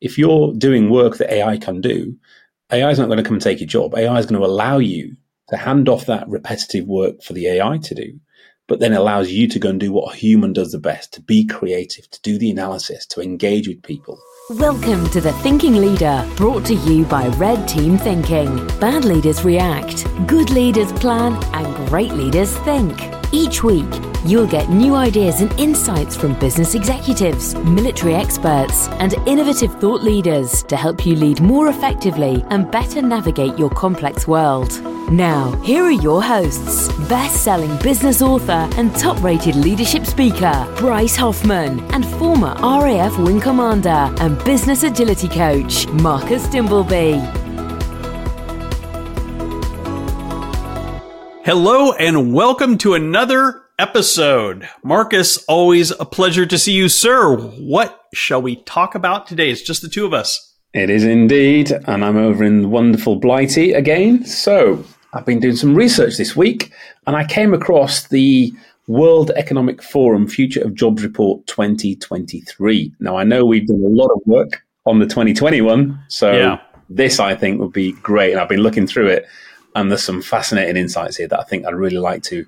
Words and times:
if 0.00 0.18
you're 0.18 0.52
doing 0.54 0.90
work 0.90 1.16
that 1.18 1.32
AI 1.32 1.56
can 1.56 1.80
do, 1.80 2.16
AI 2.72 2.90
is 2.90 2.98
not 2.98 3.06
going 3.06 3.18
to 3.18 3.24
come 3.24 3.34
and 3.34 3.42
take 3.42 3.60
your 3.60 3.68
job. 3.68 3.94
AI 3.94 4.18
is 4.18 4.26
going 4.26 4.40
to 4.40 4.46
allow 4.46 4.78
you 4.78 5.16
to 5.48 5.56
hand 5.56 5.88
off 5.88 6.06
that 6.06 6.28
repetitive 6.28 6.86
work 6.86 7.22
for 7.22 7.32
the 7.32 7.46
AI 7.46 7.78
to 7.78 7.94
do, 7.94 8.18
but 8.66 8.80
then 8.80 8.92
allows 8.92 9.30
you 9.30 9.46
to 9.48 9.58
go 9.58 9.70
and 9.70 9.80
do 9.80 9.92
what 9.92 10.12
a 10.12 10.16
human 10.16 10.52
does 10.52 10.72
the 10.72 10.78
best 10.78 11.12
to 11.14 11.22
be 11.22 11.46
creative, 11.46 12.10
to 12.10 12.20
do 12.22 12.38
the 12.38 12.50
analysis, 12.50 13.06
to 13.06 13.20
engage 13.20 13.68
with 13.68 13.82
people. 13.82 14.20
Welcome 14.50 15.08
to 15.10 15.20
The 15.20 15.32
Thinking 15.34 15.76
Leader, 15.76 16.28
brought 16.36 16.64
to 16.66 16.74
you 16.74 17.04
by 17.04 17.28
Red 17.28 17.66
Team 17.68 17.96
Thinking. 17.96 18.66
Bad 18.78 19.04
leaders 19.04 19.44
react, 19.44 20.04
good 20.26 20.50
leaders 20.50 20.92
plan, 20.92 21.42
and 21.54 21.88
great 21.88 22.12
leaders 22.12 22.56
think. 22.58 23.15
Each 23.32 23.62
week, 23.62 23.92
you'll 24.24 24.46
get 24.46 24.70
new 24.70 24.94
ideas 24.94 25.40
and 25.40 25.52
insights 25.58 26.16
from 26.16 26.38
business 26.38 26.74
executives, 26.74 27.54
military 27.56 28.14
experts, 28.14 28.88
and 29.00 29.14
innovative 29.26 29.74
thought 29.80 30.02
leaders 30.02 30.62
to 30.64 30.76
help 30.76 31.04
you 31.04 31.16
lead 31.16 31.40
more 31.40 31.68
effectively 31.68 32.44
and 32.50 32.70
better 32.70 33.02
navigate 33.02 33.58
your 33.58 33.70
complex 33.70 34.26
world. 34.26 34.80
Now, 35.10 35.52
here 35.62 35.84
are 35.84 35.90
your 35.90 36.22
hosts 36.22 36.92
best 37.08 37.44
selling 37.44 37.76
business 37.78 38.22
author 38.22 38.68
and 38.76 38.94
top 38.96 39.22
rated 39.22 39.54
leadership 39.54 40.04
speaker, 40.04 40.66
Bryce 40.76 41.16
Hoffman, 41.16 41.80
and 41.92 42.04
former 42.04 42.54
RAF 42.60 43.16
Wing 43.18 43.40
Commander 43.40 44.12
and 44.20 44.42
business 44.44 44.82
agility 44.82 45.28
coach, 45.28 45.86
Marcus 45.88 46.46
Dimbleby. 46.48 47.45
Hello 51.46 51.92
and 51.92 52.34
welcome 52.34 52.76
to 52.78 52.94
another 52.94 53.62
episode. 53.78 54.68
Marcus, 54.82 55.44
always 55.44 55.92
a 55.92 56.04
pleasure 56.04 56.44
to 56.44 56.58
see 56.58 56.72
you, 56.72 56.88
sir. 56.88 57.36
What 57.36 58.00
shall 58.12 58.42
we 58.42 58.56
talk 58.64 58.96
about 58.96 59.28
today? 59.28 59.50
It's 59.50 59.62
just 59.62 59.80
the 59.80 59.88
two 59.88 60.04
of 60.04 60.12
us. 60.12 60.56
It 60.74 60.90
is 60.90 61.04
indeed. 61.04 61.70
And 61.70 62.04
I'm 62.04 62.16
over 62.16 62.42
in 62.42 62.72
wonderful 62.72 63.14
Blighty 63.14 63.74
again. 63.74 64.24
So 64.24 64.84
I've 65.12 65.24
been 65.24 65.38
doing 65.38 65.54
some 65.54 65.76
research 65.76 66.16
this 66.16 66.34
week 66.34 66.72
and 67.06 67.14
I 67.14 67.24
came 67.24 67.54
across 67.54 68.08
the 68.08 68.52
World 68.88 69.30
Economic 69.36 69.84
Forum 69.84 70.26
Future 70.26 70.64
of 70.64 70.74
Jobs 70.74 71.04
Report 71.04 71.46
2023. 71.46 72.92
Now, 72.98 73.16
I 73.16 73.22
know 73.22 73.44
we've 73.44 73.68
done 73.68 73.84
a 73.84 73.88
lot 73.88 74.08
of 74.08 74.20
work 74.26 74.64
on 74.84 74.98
the 74.98 75.06
2021. 75.06 75.96
So 76.08 76.32
yeah. 76.32 76.60
this, 76.90 77.20
I 77.20 77.36
think, 77.36 77.60
would 77.60 77.72
be 77.72 77.92
great. 77.92 78.32
And 78.32 78.40
I've 78.40 78.48
been 78.48 78.64
looking 78.64 78.88
through 78.88 79.10
it 79.10 79.26
and 79.76 79.90
there's 79.90 80.02
some 80.02 80.22
fascinating 80.22 80.76
insights 80.76 81.16
here 81.16 81.28
that 81.28 81.38
I 81.38 81.44
think 81.44 81.66
I'd 81.66 81.74
really 81.74 81.98
like 81.98 82.22
to 82.24 82.46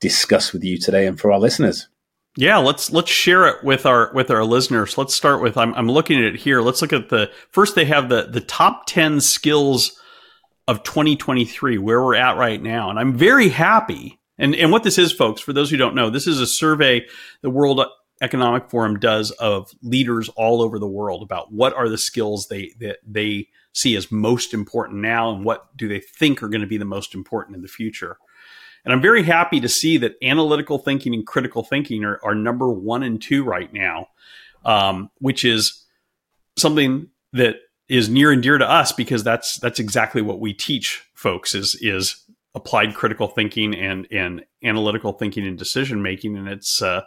discuss 0.00 0.52
with 0.52 0.64
you 0.64 0.78
today 0.78 1.06
and 1.06 1.20
for 1.20 1.30
our 1.30 1.38
listeners. 1.38 1.88
Yeah, 2.36 2.58
let's 2.58 2.90
let's 2.90 3.10
share 3.10 3.46
it 3.48 3.62
with 3.62 3.84
our 3.86 4.12
with 4.14 4.30
our 4.30 4.44
listeners. 4.44 4.96
Let's 4.96 5.14
start 5.14 5.42
with 5.42 5.56
I'm 5.56 5.74
I'm 5.74 5.88
looking 5.90 6.18
at 6.18 6.24
it 6.24 6.36
here. 6.36 6.62
Let's 6.62 6.80
look 6.80 6.92
at 6.92 7.10
the 7.10 7.30
first 7.50 7.74
they 7.74 7.84
have 7.84 8.08
the 8.08 8.28
the 8.30 8.40
top 8.40 8.86
10 8.86 9.20
skills 9.20 10.00
of 10.66 10.82
2023 10.84 11.78
where 11.78 12.02
we're 12.02 12.14
at 12.14 12.36
right 12.36 12.62
now. 12.62 12.88
And 12.88 12.98
I'm 12.98 13.14
very 13.14 13.48
happy. 13.48 14.18
And 14.38 14.54
and 14.54 14.72
what 14.72 14.84
this 14.84 14.96
is 14.96 15.12
folks, 15.12 15.40
for 15.40 15.52
those 15.52 15.70
who 15.70 15.76
don't 15.76 15.94
know, 15.94 16.08
this 16.08 16.26
is 16.26 16.40
a 16.40 16.46
survey 16.46 17.04
the 17.42 17.50
World 17.50 17.84
Economic 18.22 18.70
Forum 18.70 18.98
does 18.98 19.32
of 19.32 19.70
leaders 19.82 20.28
all 20.30 20.62
over 20.62 20.78
the 20.78 20.86
world 20.86 21.22
about 21.22 21.52
what 21.52 21.74
are 21.74 21.88
the 21.88 21.98
skills 21.98 22.46
they 22.48 22.72
that 22.78 22.98
they 23.06 23.48
see 23.72 23.96
as 23.96 24.10
most 24.10 24.52
important 24.52 25.00
now 25.00 25.32
and 25.32 25.44
what 25.44 25.76
do 25.76 25.88
they 25.88 26.00
think 26.00 26.42
are 26.42 26.48
going 26.48 26.60
to 26.60 26.66
be 26.66 26.78
the 26.78 26.84
most 26.84 27.14
important 27.14 27.56
in 27.56 27.62
the 27.62 27.68
future. 27.68 28.16
And 28.84 28.92
I'm 28.92 29.02
very 29.02 29.22
happy 29.22 29.60
to 29.60 29.68
see 29.68 29.98
that 29.98 30.16
analytical 30.22 30.78
thinking 30.78 31.14
and 31.14 31.26
critical 31.26 31.62
thinking 31.62 32.04
are, 32.04 32.18
are 32.24 32.34
number 32.34 32.70
one 32.70 33.02
and 33.02 33.20
two 33.20 33.44
right 33.44 33.72
now, 33.72 34.08
um, 34.64 35.10
which 35.18 35.44
is 35.44 35.84
something 36.56 37.08
that 37.32 37.56
is 37.88 38.08
near 38.08 38.30
and 38.32 38.42
dear 38.42 38.56
to 38.56 38.68
us 38.68 38.92
because 38.92 39.22
that's 39.22 39.58
that's 39.58 39.80
exactly 39.80 40.22
what 40.22 40.40
we 40.40 40.54
teach 40.54 41.04
folks 41.14 41.54
is 41.54 41.76
is 41.80 42.24
applied 42.54 42.94
critical 42.94 43.28
thinking 43.28 43.74
and 43.74 44.06
and 44.10 44.44
analytical 44.62 45.12
thinking 45.12 45.46
and 45.46 45.58
decision 45.58 46.02
making, 46.02 46.36
and 46.36 46.48
it's 46.48 46.80
uh, 46.80 47.02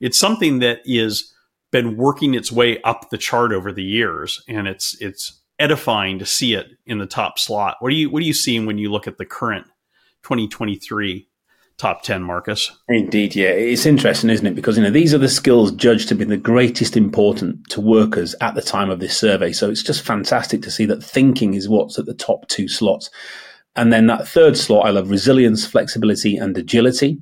it's 0.00 0.18
something 0.18 0.60
that 0.60 0.80
is 0.84 1.32
been 1.72 1.96
working 1.96 2.34
its 2.34 2.52
way 2.52 2.80
up 2.82 3.10
the 3.10 3.18
chart 3.18 3.52
over 3.52 3.72
the 3.72 3.82
years, 3.82 4.42
and 4.48 4.68
it's 4.68 4.96
it's 5.00 5.42
edifying 5.58 6.18
to 6.18 6.26
see 6.26 6.54
it 6.54 6.66
in 6.84 6.98
the 6.98 7.06
top 7.06 7.38
slot. 7.38 7.76
What 7.80 7.92
are 7.92 7.96
you 7.96 8.10
what 8.10 8.22
are 8.22 8.26
you 8.26 8.34
seeing 8.34 8.66
when 8.66 8.78
you 8.78 8.90
look 8.90 9.06
at 9.06 9.18
the 9.18 9.24
current 9.24 9.66
2023 10.22 11.28
top 11.78 12.02
10 12.02 12.22
marcus? 12.22 12.72
Indeed 12.88 13.34
yeah. 13.34 13.48
It's 13.48 13.86
interesting 13.86 14.30
isn't 14.30 14.46
it? 14.46 14.54
Because 14.54 14.76
you 14.76 14.82
know 14.82 14.90
these 14.90 15.14
are 15.14 15.18
the 15.18 15.28
skills 15.28 15.72
judged 15.72 16.08
to 16.08 16.14
be 16.14 16.24
the 16.24 16.36
greatest 16.36 16.96
important 16.96 17.68
to 17.70 17.80
workers 17.80 18.34
at 18.40 18.54
the 18.54 18.62
time 18.62 18.90
of 18.90 19.00
this 19.00 19.16
survey. 19.16 19.52
So 19.52 19.70
it's 19.70 19.82
just 19.82 20.02
fantastic 20.02 20.62
to 20.62 20.70
see 20.70 20.86
that 20.86 21.02
thinking 21.02 21.54
is 21.54 21.68
what's 21.68 21.98
at 21.98 22.06
the 22.06 22.14
top 22.14 22.48
two 22.48 22.68
slots. 22.68 23.10
And 23.74 23.92
then 23.92 24.06
that 24.06 24.26
third 24.26 24.56
slot 24.56 24.86
i 24.86 24.90
love 24.90 25.10
resilience 25.10 25.66
flexibility 25.66 26.36
and 26.36 26.56
agility. 26.56 27.20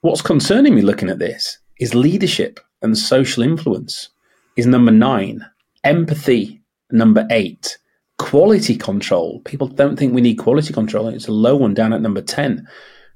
What's 0.00 0.22
concerning 0.22 0.74
me 0.74 0.82
looking 0.82 1.10
at 1.10 1.20
this 1.20 1.58
is 1.78 1.94
leadership 1.94 2.58
and 2.82 2.98
social 2.98 3.42
influence 3.42 4.08
is 4.56 4.66
number 4.66 4.90
nine 4.90 5.46
empathy 5.84 6.61
number 6.92 7.26
eight. 7.30 7.78
Quality 8.18 8.76
control. 8.76 9.40
People 9.44 9.66
don't 9.66 9.98
think 9.98 10.14
we 10.14 10.20
need 10.20 10.36
quality 10.36 10.72
control. 10.72 11.08
It's 11.08 11.28
a 11.28 11.32
low 11.32 11.56
one 11.56 11.74
down 11.74 11.92
at 11.92 12.00
number 12.00 12.22
10. 12.22 12.66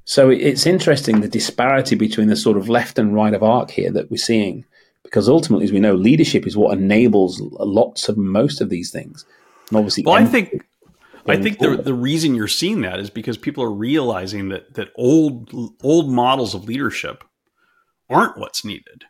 So 0.04 0.30
it's 0.30 0.66
interesting 0.66 1.20
the 1.20 1.28
disparity 1.28 1.96
between 1.96 2.28
the 2.28 2.36
sort 2.36 2.56
of 2.56 2.68
left 2.68 2.98
and 2.98 3.14
right 3.14 3.34
of 3.34 3.42
arc 3.42 3.70
here 3.70 3.90
that 3.90 4.10
we're 4.10 4.16
seeing, 4.16 4.64
because 5.02 5.28
ultimately, 5.28 5.64
as 5.64 5.72
we 5.72 5.80
know, 5.80 5.94
leadership 5.94 6.46
is 6.46 6.56
what 6.56 6.78
enables 6.78 7.40
lots 7.40 8.08
of 8.08 8.16
most 8.16 8.60
of 8.60 8.70
these 8.70 8.90
things. 8.90 9.24
And 9.68 9.78
obviously, 9.78 10.04
well, 10.04 10.14
I 10.14 10.24
think 10.24 10.64
I 11.28 11.36
think 11.36 11.58
the 11.58 11.76
the 11.76 11.94
reason 11.94 12.36
you're 12.36 12.46
seeing 12.46 12.82
that 12.82 13.00
is 13.00 13.10
because 13.10 13.36
people 13.36 13.64
are 13.64 13.72
realizing 13.72 14.48
that 14.50 14.74
that 14.74 14.90
old 14.96 15.50
old 15.82 16.08
models 16.08 16.54
of 16.54 16.64
leadership 16.64 17.24
aren't 18.08 18.38
what's 18.38 18.64
needed, 18.64 19.04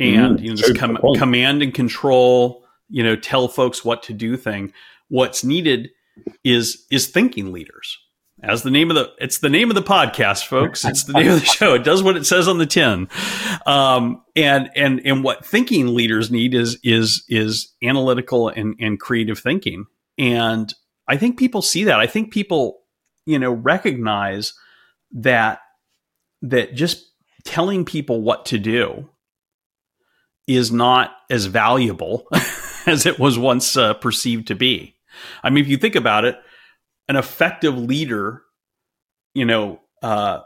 and 0.00 0.38
mm, 0.38 0.42
you 0.42 0.50
know 0.50 0.56
this 0.56 0.76
com- 0.76 0.98
command 1.16 1.62
and 1.62 1.72
control 1.72 2.63
you 2.88 3.02
know, 3.02 3.16
tell 3.16 3.48
folks 3.48 3.84
what 3.84 4.02
to 4.04 4.12
do 4.12 4.36
thing. 4.36 4.72
What's 5.08 5.44
needed 5.44 5.90
is 6.42 6.86
is 6.90 7.06
thinking 7.06 7.52
leaders. 7.52 7.98
As 8.42 8.62
the 8.62 8.70
name 8.70 8.90
of 8.90 8.96
the 8.96 9.12
it's 9.18 9.38
the 9.38 9.48
name 9.48 9.70
of 9.70 9.74
the 9.74 9.82
podcast, 9.82 10.46
folks. 10.46 10.84
It's 10.84 11.04
the 11.04 11.14
name 11.14 11.30
of 11.30 11.40
the 11.40 11.46
show. 11.46 11.74
It 11.74 11.84
does 11.84 12.02
what 12.02 12.16
it 12.16 12.26
says 12.26 12.48
on 12.48 12.58
the 12.58 12.66
tin. 12.66 13.08
Um, 13.64 14.22
and 14.36 14.70
and 14.76 15.00
and 15.04 15.24
what 15.24 15.46
thinking 15.46 15.94
leaders 15.94 16.30
need 16.30 16.54
is 16.54 16.78
is 16.82 17.24
is 17.28 17.72
analytical 17.82 18.48
and 18.48 18.74
and 18.80 18.98
creative 19.00 19.38
thinking. 19.38 19.86
And 20.18 20.72
I 21.08 21.16
think 21.16 21.38
people 21.38 21.62
see 21.62 21.84
that. 21.84 22.00
I 22.00 22.06
think 22.06 22.32
people, 22.32 22.80
you 23.24 23.38
know, 23.38 23.52
recognize 23.52 24.52
that 25.12 25.60
that 26.42 26.74
just 26.74 27.04
telling 27.44 27.84
people 27.84 28.20
what 28.20 28.46
to 28.46 28.58
do 28.58 29.08
is 30.46 30.70
not 30.70 31.12
as 31.30 31.46
valuable 31.46 32.26
as 32.86 33.06
it 33.06 33.18
was 33.18 33.38
once 33.38 33.76
uh, 33.76 33.94
perceived 33.94 34.48
to 34.48 34.54
be. 34.54 34.96
I 35.42 35.50
mean, 35.50 35.64
if 35.64 35.70
you 35.70 35.76
think 35.76 35.94
about 35.94 36.24
it, 36.24 36.38
an 37.08 37.16
effective 37.16 37.76
leader, 37.76 38.42
you 39.34 39.44
know, 39.44 39.80
uh, 40.02 40.40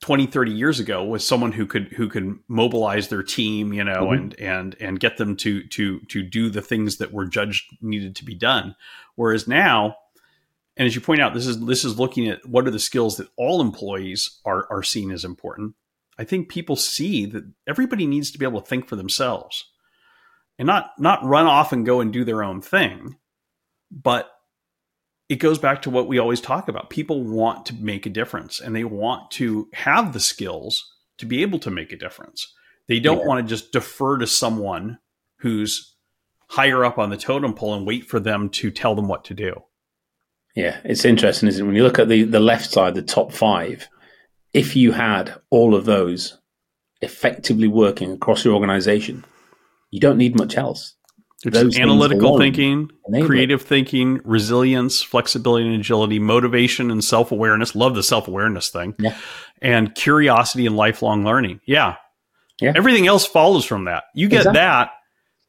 20, 0.00 0.26
30 0.26 0.52
years 0.52 0.80
ago 0.80 1.04
was 1.04 1.26
someone 1.26 1.52
who 1.52 1.64
could 1.64 1.92
who 1.92 2.08
could 2.08 2.38
mobilize 2.48 3.08
their 3.08 3.22
team, 3.22 3.72
you 3.72 3.84
know, 3.84 4.06
mm-hmm. 4.06 4.14
and 4.14 4.40
and 4.40 4.76
and 4.80 5.00
get 5.00 5.16
them 5.16 5.36
to 5.36 5.66
to 5.68 6.00
to 6.00 6.22
do 6.22 6.50
the 6.50 6.62
things 6.62 6.96
that 6.96 7.12
were 7.12 7.26
judged 7.26 7.64
needed 7.80 8.16
to 8.16 8.24
be 8.24 8.34
done. 8.34 8.74
Whereas 9.14 9.46
now, 9.46 9.96
and 10.76 10.86
as 10.86 10.94
you 10.94 11.00
point 11.00 11.20
out, 11.20 11.34
this 11.34 11.46
is 11.46 11.64
this 11.66 11.84
is 11.84 12.00
looking 12.00 12.28
at 12.28 12.44
what 12.46 12.66
are 12.66 12.72
the 12.72 12.80
skills 12.80 13.16
that 13.18 13.28
all 13.36 13.60
employees 13.60 14.40
are 14.44 14.66
are 14.70 14.82
seen 14.82 15.12
as 15.12 15.24
important. 15.24 15.74
I 16.18 16.24
think 16.24 16.48
people 16.48 16.76
see 16.76 17.24
that 17.26 17.44
everybody 17.66 18.06
needs 18.06 18.30
to 18.32 18.38
be 18.38 18.44
able 18.44 18.60
to 18.60 18.66
think 18.66 18.88
for 18.88 18.96
themselves 18.96 19.71
and 20.58 20.66
not 20.66 20.90
not 20.98 21.24
run 21.24 21.46
off 21.46 21.72
and 21.72 21.86
go 21.86 22.00
and 22.00 22.12
do 22.12 22.24
their 22.24 22.42
own 22.42 22.60
thing 22.60 23.16
but 23.92 24.30
it 25.28 25.36
goes 25.36 25.58
back 25.58 25.82
to 25.82 25.90
what 25.90 26.08
we 26.08 26.18
always 26.18 26.40
talk 26.40 26.68
about. 26.68 26.90
People 26.90 27.24
want 27.24 27.66
to 27.66 27.74
make 27.74 28.06
a 28.06 28.10
difference 28.10 28.60
and 28.60 28.74
they 28.74 28.84
want 28.84 29.30
to 29.32 29.68
have 29.72 30.12
the 30.12 30.20
skills 30.20 30.92
to 31.18 31.26
be 31.26 31.42
able 31.42 31.58
to 31.60 31.70
make 31.70 31.92
a 31.92 31.96
difference. 31.96 32.52
They 32.88 33.00
don't 33.00 33.20
yeah. 33.20 33.26
want 33.26 33.46
to 33.46 33.48
just 33.48 33.72
defer 33.72 34.18
to 34.18 34.26
someone 34.26 34.98
who's 35.38 35.96
higher 36.48 36.84
up 36.84 36.98
on 36.98 37.10
the 37.10 37.16
totem 37.16 37.54
pole 37.54 37.74
and 37.74 37.86
wait 37.86 38.04
for 38.06 38.20
them 38.20 38.50
to 38.50 38.70
tell 38.70 38.94
them 38.94 39.08
what 39.08 39.24
to 39.24 39.34
do. 39.34 39.54
Yeah 40.54 40.80
it's 40.84 41.06
interesting 41.06 41.48
isn't 41.48 41.64
it? 41.64 41.66
When 41.66 41.76
you 41.76 41.82
look 41.82 41.98
at 41.98 42.08
the 42.08 42.24
the 42.24 42.40
left 42.40 42.70
side 42.70 42.94
the 42.94 43.00
top 43.00 43.32
five 43.32 43.88
if 44.52 44.76
you 44.76 44.92
had 44.92 45.34
all 45.48 45.74
of 45.74 45.86
those 45.86 46.38
effectively 47.00 47.68
working 47.68 48.12
across 48.12 48.44
your 48.44 48.52
organization 48.52 49.24
you 49.92 50.00
don't 50.00 50.16
need 50.16 50.36
much 50.36 50.56
else. 50.56 50.94
It's 51.44 51.78
analytical 51.78 52.38
thinking, 52.38 52.90
creative 53.04 53.62
thinking, 53.62 54.20
resilience, 54.24 55.02
flexibility 55.02 55.66
and 55.66 55.74
agility, 55.74 56.18
motivation 56.18 56.90
and 56.90 57.02
self 57.02 57.32
awareness. 57.32 57.74
Love 57.74 57.94
the 57.94 58.02
self 58.02 58.28
awareness 58.28 58.68
thing. 58.68 58.94
Yeah. 58.98 59.16
And 59.60 59.94
curiosity 59.94 60.66
and 60.66 60.76
lifelong 60.76 61.24
learning. 61.24 61.60
Yeah. 61.66 61.96
Yeah. 62.60 62.72
Everything 62.76 63.06
else 63.06 63.26
follows 63.26 63.64
from 63.64 63.86
that. 63.86 64.04
You 64.14 64.28
get 64.28 64.38
exactly. 64.38 64.60
that, 64.60 64.90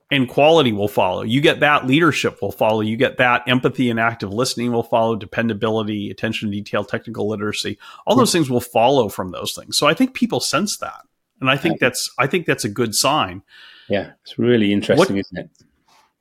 and 0.10 0.28
quality 0.28 0.74
will 0.74 0.88
follow. 0.88 1.22
You 1.22 1.42
get 1.42 1.60
that, 1.60 1.86
leadership 1.86 2.42
will 2.42 2.52
follow. 2.52 2.82
You 2.82 2.98
get 2.98 3.18
that, 3.18 3.44
empathy 3.48 3.92
and 3.92 4.00
active 4.00 4.34
listening 4.34 4.72
will 4.72 4.84
follow, 4.84 5.16
dependability, 5.16 6.10
attention 6.10 6.50
to 6.50 6.56
detail, 6.56 6.84
technical 6.84 7.30
literacy. 7.30 7.78
All 8.08 8.16
those 8.16 8.32
things 8.32 8.50
will 8.50 8.62
follow 8.62 9.10
from 9.10 9.32
those 9.32 9.54
things. 9.54 9.78
So 9.78 9.86
I 9.86 9.94
think 9.94 10.16
people 10.16 10.40
sense 10.40 10.78
that. 10.78 11.02
And 11.40 11.52
I 11.52 11.58
think 11.58 11.80
that's 11.80 12.10
I 12.18 12.26
think 12.26 12.46
that's 12.46 12.66
a 12.66 12.70
good 12.70 12.96
sign. 12.96 13.44
Yeah, 13.90 14.12
it's 14.24 14.38
really 14.40 14.72
interesting, 14.74 15.16
What- 15.16 15.20
isn't 15.20 15.38
it? 15.38 15.50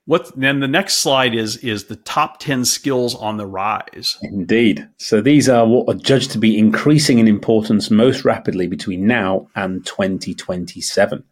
What 0.05 0.33
then 0.37 0.59
the 0.59 0.67
next 0.67 0.99
slide 0.99 1.33
is 1.33 1.59
is 1.59 1.85
the 1.85 1.95
top 1.95 2.41
10 2.41 2.65
skills 2.65 3.15
on 3.15 3.37
the 3.37 3.47
rise. 3.47 4.19
Indeed. 4.21 4.89
So 4.97 5.21
these 5.21 5.49
are 5.49 5.65
what 5.65 5.89
are 5.89 5.97
judged 5.97 6.33
to 6.33 6.39
be 6.39 6.59
increasing 6.59 7.21
in 7.21 7.29
importance 7.29 7.89
most 7.89 8.25
rapidly 8.25 8.67
between 8.67 9.07
now 9.07 9.47
and 9.55 9.87
2027. 9.87 11.23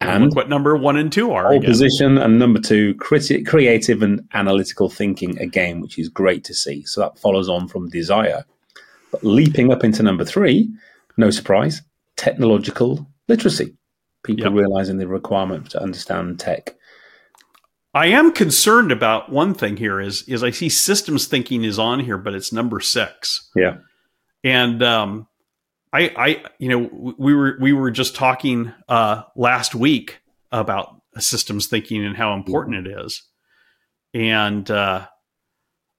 And 0.00 0.34
what 0.34 0.48
number 0.48 0.76
1 0.76 0.96
and 0.96 1.10
2 1.12 1.30
are 1.30 1.44
pole 1.44 1.56
again. 1.58 1.70
position 1.70 2.18
and 2.18 2.36
number 2.38 2.58
two, 2.60 2.94
criti- 2.96 3.46
creative 3.46 4.02
and 4.02 4.26
analytical 4.34 4.90
thinking 4.90 5.38
again, 5.38 5.80
which 5.80 5.96
is 5.96 6.08
great 6.08 6.42
to 6.44 6.52
see. 6.54 6.82
So 6.84 7.00
that 7.02 7.18
follows 7.20 7.48
on 7.48 7.68
from 7.68 7.88
desire. 7.90 8.44
But 9.12 9.22
leaping 9.24 9.70
up 9.72 9.84
into 9.84 10.02
number 10.02 10.24
three, 10.24 10.68
no 11.16 11.30
surprise, 11.30 11.80
technological 12.16 13.06
literacy. 13.28 13.72
People 14.26 14.44
Yep. 14.44 14.52
realizing 14.52 14.98
the 14.98 15.06
requirement 15.08 15.70
to 15.70 15.82
understand 15.82 16.38
tech. 16.40 16.74
I 17.94 18.08
am 18.08 18.32
concerned 18.32 18.92
about 18.92 19.30
one 19.32 19.54
thing 19.54 19.76
here 19.78 20.00
is 20.00 20.22
is 20.28 20.42
I 20.42 20.50
see 20.50 20.68
systems 20.68 21.26
thinking 21.26 21.64
is 21.64 21.78
on 21.78 22.00
here 22.00 22.18
but 22.18 22.34
it's 22.34 22.52
number 22.52 22.80
6. 22.80 23.50
Yeah. 23.56 23.78
and 24.44 24.82
um, 24.82 25.26
I, 25.92 26.12
I, 26.16 26.44
you 26.58 26.68
know, 26.68 27.14
we 27.18 27.34
were 27.34 27.56
we 27.60 27.72
were 27.72 27.90
just 27.90 28.14
talking 28.14 28.72
uh, 28.88 29.22
last 29.34 29.74
week 29.74 30.18
about 30.52 31.00
systems 31.18 31.68
thinking 31.68 32.04
and 32.04 32.14
how 32.16 32.34
important 32.34 32.86
it 32.86 32.98
is, 33.06 33.22
and 34.12 34.70
uh, 34.70 35.06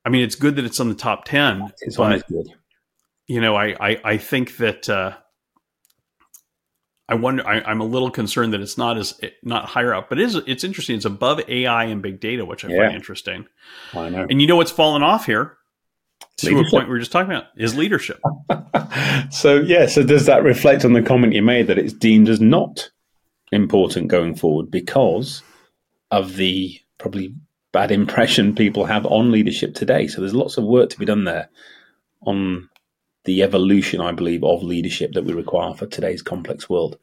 I 0.05 0.09
mean, 0.09 0.23
it's 0.23 0.35
good 0.35 0.57
that 0.57 0.65
it's 0.65 0.79
on 0.79 0.89
the 0.89 0.93
top 0.95 1.25
ten. 1.25 1.71
It's 1.81 1.97
but 1.97 2.27
good. 2.27 2.45
you 3.27 3.41
know, 3.41 3.55
I, 3.55 3.75
I, 3.79 4.01
I 4.03 4.17
think 4.17 4.57
that 4.57 4.87
uh, 4.87 5.13
I 7.09 7.15
wonder. 7.15 7.47
I, 7.47 7.61
I'm 7.61 7.79
a 7.79 7.85
little 7.85 8.11
concerned 8.11 8.53
that 8.53 8.61
it's 8.61 8.77
not 8.77 8.97
as 8.97 9.19
not 9.43 9.65
higher 9.65 9.93
up, 9.93 10.09
but 10.09 10.19
it 10.19 10.25
is 10.25 10.35
it's 10.47 10.63
interesting. 10.63 10.97
It's 10.97 11.05
above 11.05 11.39
AI 11.47 11.85
and 11.85 12.01
big 12.01 12.19
data, 12.19 12.45
which 12.45 12.65
I 12.65 12.69
Yeah. 12.69 12.85
find 12.85 12.95
interesting. 12.95 13.45
I 13.93 14.09
know. 14.09 14.27
And 14.29 14.41
you 14.41 14.47
know 14.47 14.57
what's 14.57 14.71
fallen 14.71 15.03
off 15.03 15.25
here? 15.25 15.57
To 16.37 16.59
a 16.59 16.69
point 16.69 16.87
we 16.87 16.91
were 16.91 16.99
just 16.99 17.11
talking 17.11 17.31
about 17.31 17.45
is 17.55 17.75
leadership. 17.75 18.19
so 19.31 19.55
yeah, 19.55 19.87
so 19.87 20.03
does 20.03 20.25
that 20.27 20.43
reflect 20.43 20.85
on 20.85 20.93
the 20.93 21.01
comment 21.01 21.33
you 21.33 21.41
made 21.41 21.67
that 21.67 21.79
it's 21.79 21.93
deemed 21.93 22.29
as 22.29 22.39
not 22.39 22.91
important 23.51 24.07
going 24.09 24.35
forward 24.35 24.69
because 24.69 25.41
of 26.11 26.35
the 26.35 26.79
probably 26.99 27.33
bad 27.71 27.91
impression 27.91 28.53
people 28.53 28.85
have 28.85 29.05
on 29.05 29.31
leadership 29.31 29.73
today? 29.73 30.07
So 30.07 30.21
there's 30.21 30.35
lots 30.35 30.57
of 30.57 30.63
work 30.65 30.89
to 30.91 30.99
be 30.99 31.05
done 31.05 31.23
there 31.23 31.49
on 32.25 32.69
the 33.27 33.43
evolution, 33.43 33.99
I 33.99 34.13
believe, 34.13 34.41
of 34.41 34.63
leadership 34.63 35.11
that 35.11 35.25
we 35.25 35.33
require 35.33 35.73
for 35.73 35.85
today's 35.85 36.21
complex 36.21 36.69
world. 36.69 36.97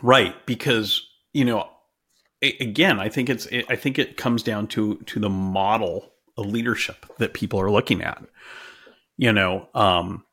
right 0.00 0.34
because 0.46 1.06
you 1.32 1.44
know 1.44 1.68
again 2.42 2.98
i 2.98 3.08
think 3.08 3.28
it's 3.28 3.46
i 3.68 3.76
think 3.76 3.98
it 3.98 4.16
comes 4.16 4.42
down 4.42 4.66
to 4.66 4.96
to 5.06 5.20
the 5.20 5.28
model 5.28 6.12
of 6.36 6.46
leadership 6.46 7.06
that 7.18 7.32
people 7.32 7.60
are 7.60 7.70
looking 7.70 8.02
at 8.02 8.22
you 9.16 9.32
know 9.32 9.68
um 9.74 10.24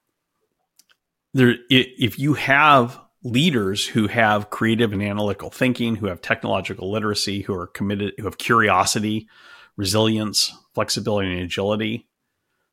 there 1.34 1.56
if 1.70 2.18
you 2.18 2.34
have 2.34 3.00
leaders 3.24 3.86
who 3.86 4.08
have 4.08 4.50
creative 4.50 4.94
and 4.94 5.04
analytical 5.04 5.52
thinking 5.52 5.96
who 5.96 6.08
have 6.08 6.22
technological 6.22 6.92
literacy 6.92 7.42
who 7.42 7.54
are 7.54 7.68
committed 7.68 8.14
who 8.18 8.26
have 8.26 8.40
curiosity 8.40 9.28
resilience 9.78 10.52
flexibility 10.74 11.32
and 11.32 11.42
agility 11.42 12.08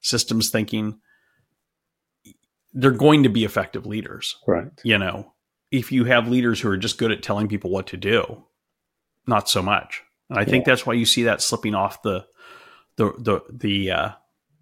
systems 0.00 0.50
thinking 0.50 0.98
they're 2.72 2.90
going 2.90 3.22
to 3.22 3.28
be 3.28 3.44
effective 3.44 3.86
leaders 3.86 4.36
Right. 4.46 4.68
you 4.84 4.98
know, 4.98 5.32
if 5.70 5.92
you 5.92 6.04
have 6.04 6.28
leaders 6.28 6.60
who 6.60 6.70
are 6.70 6.76
just 6.76 6.98
good 6.98 7.12
at 7.12 7.22
telling 7.22 7.48
people 7.48 7.70
what 7.70 7.86
to 7.88 7.96
do, 7.96 8.44
not 9.26 9.48
so 9.48 9.62
much. 9.62 10.02
And 10.30 10.38
I 10.38 10.44
think 10.44 10.64
that's 10.64 10.86
why 10.86 10.94
you 10.94 11.04
see 11.06 11.22
that 11.24 11.42
slipping 11.42 11.74
off 11.74 12.02
the 12.02 12.26
the 12.96 13.12
the 13.18 13.40
the 13.50 13.90
uh, 13.90 14.10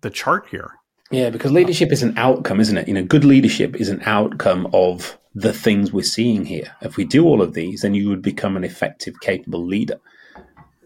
the 0.00 0.10
chart 0.10 0.46
here. 0.50 0.72
Yeah, 1.10 1.30
because 1.30 1.52
leadership 1.52 1.92
is 1.92 2.02
an 2.02 2.18
outcome, 2.18 2.58
isn't 2.60 2.76
it? 2.76 2.88
You 2.88 2.94
know, 2.94 3.04
good 3.04 3.24
leadership 3.24 3.76
is 3.76 3.88
an 3.88 4.02
outcome 4.04 4.68
of 4.72 5.16
the 5.34 5.52
things 5.52 5.92
we're 5.92 6.02
seeing 6.02 6.44
here. 6.44 6.74
If 6.82 6.96
we 6.96 7.04
do 7.04 7.24
all 7.26 7.42
of 7.42 7.54
these, 7.54 7.82
then 7.82 7.94
you 7.94 8.08
would 8.08 8.22
become 8.22 8.56
an 8.56 8.64
effective, 8.64 9.14
capable 9.20 9.64
leader. 9.64 9.98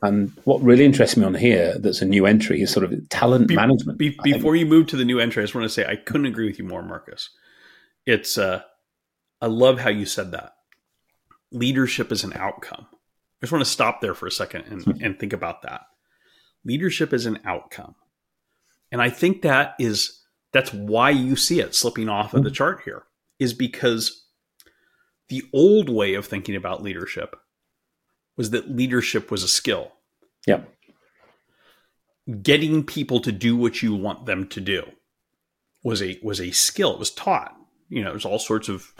And 0.02 0.32
what 0.44 0.62
really 0.62 0.84
interests 0.84 1.16
me 1.16 1.24
on 1.24 1.34
here, 1.34 1.76
that's 1.78 2.00
a 2.00 2.06
new 2.06 2.24
entry, 2.24 2.62
is 2.62 2.70
sort 2.70 2.84
of 2.84 3.08
talent 3.10 3.48
Be- 3.48 3.56
management. 3.56 3.98
Be- 3.98 4.18
before 4.22 4.56
you 4.56 4.66
move 4.66 4.86
to 4.88 4.96
the 4.96 5.04
new 5.04 5.18
entry, 5.18 5.42
I 5.42 5.44
just 5.44 5.54
want 5.54 5.66
to 5.66 5.68
say 5.68 5.84
I 5.84 5.96
couldn't 5.96 6.26
agree 6.26 6.46
with 6.46 6.58
you 6.58 6.64
more, 6.64 6.82
Marcus. 6.82 7.30
It's 8.06 8.38
uh, 8.38 8.62
I 9.40 9.46
love 9.46 9.78
how 9.78 9.90
you 9.90 10.06
said 10.06 10.32
that. 10.32 10.54
Leadership 11.52 12.12
is 12.12 12.24
an 12.24 12.32
outcome. 12.34 12.86
I 12.90 13.46
just 13.46 13.52
want 13.52 13.64
to 13.64 13.70
stop 13.70 14.00
there 14.00 14.14
for 14.14 14.26
a 14.26 14.30
second 14.30 14.64
and, 14.68 14.82
hmm. 14.82 15.04
and 15.04 15.18
think 15.18 15.32
about 15.32 15.62
that. 15.62 15.82
Leadership 16.64 17.12
is 17.12 17.26
an 17.26 17.38
outcome. 17.44 17.94
And 18.92 19.00
I 19.00 19.08
think 19.08 19.42
that 19.42 19.74
is 19.78 20.20
that's 20.52 20.72
why 20.72 21.10
you 21.10 21.36
see 21.36 21.60
it 21.60 21.74
slipping 21.74 22.08
off 22.08 22.34
of 22.34 22.42
the 22.42 22.50
hmm. 22.50 22.54
chart 22.54 22.82
here, 22.84 23.04
is 23.38 23.52
because 23.52 24.24
the 25.28 25.42
old 25.52 25.88
way 25.88 26.14
of 26.14 26.26
thinking 26.26 26.56
about 26.56 26.82
leadership 26.82 27.36
was 28.36 28.50
that 28.50 28.70
leadership 28.70 29.30
was 29.30 29.42
a 29.42 29.48
skill 29.48 29.92
yeah, 30.46 30.62
getting 32.42 32.84
people 32.84 33.20
to 33.20 33.32
do 33.32 33.56
what 33.56 33.82
you 33.82 33.94
want 33.94 34.26
them 34.26 34.48
to 34.48 34.60
do 34.60 34.84
was 35.82 36.02
a 36.02 36.18
was 36.22 36.40
a 36.40 36.50
skill. 36.50 36.94
It 36.94 36.98
was 36.98 37.10
taught. 37.10 37.54
You 37.88 38.02
know, 38.02 38.10
there's 38.10 38.24
all 38.24 38.38
sorts 38.38 38.68
of 38.68 38.94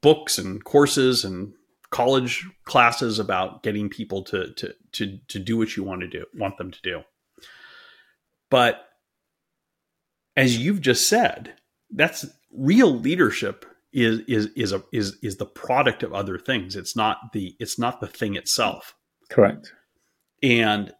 books 0.00 0.38
and 0.38 0.62
courses 0.64 1.24
and 1.24 1.52
college 1.90 2.46
classes 2.64 3.18
about 3.18 3.62
getting 3.62 3.88
people 3.88 4.22
to 4.24 4.52
to 4.54 4.74
to 4.92 5.18
to 5.28 5.38
do 5.38 5.56
what 5.56 5.76
you 5.76 5.82
want 5.84 6.00
to 6.00 6.08
do, 6.08 6.24
want 6.34 6.56
them 6.58 6.70
to 6.70 6.82
do. 6.82 7.02
But 8.50 8.84
as 10.36 10.58
you've 10.58 10.80
just 10.80 11.08
said, 11.08 11.54
that's 11.90 12.26
real 12.52 12.92
leadership 12.92 13.66
is 13.92 14.20
is 14.26 14.48
is 14.56 14.72
a 14.72 14.82
is 14.92 15.16
is 15.22 15.36
the 15.36 15.46
product 15.46 16.02
of 16.02 16.12
other 16.12 16.38
things. 16.38 16.76
It's 16.76 16.96
not 16.96 17.32
the 17.32 17.54
it's 17.58 17.78
not 17.78 18.00
the 18.00 18.06
thing 18.06 18.36
itself. 18.36 18.94
correct. 19.28 19.72
And 20.42 20.92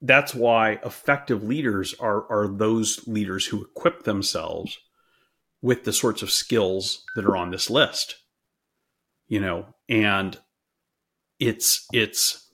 that's 0.00 0.34
why 0.34 0.78
effective 0.84 1.42
leaders 1.42 1.94
are 2.00 2.30
are 2.30 2.48
those 2.48 3.06
leaders 3.06 3.46
who 3.46 3.62
equip 3.62 4.04
themselves 4.04 4.78
with 5.62 5.84
the 5.84 5.92
sorts 5.92 6.22
of 6.22 6.30
skills 6.30 7.04
that 7.14 7.24
are 7.24 7.36
on 7.36 7.50
this 7.50 7.70
list. 7.70 8.16
You 9.26 9.40
know, 9.40 9.66
and 9.88 10.38
it's 11.38 11.86
it's 11.92 12.48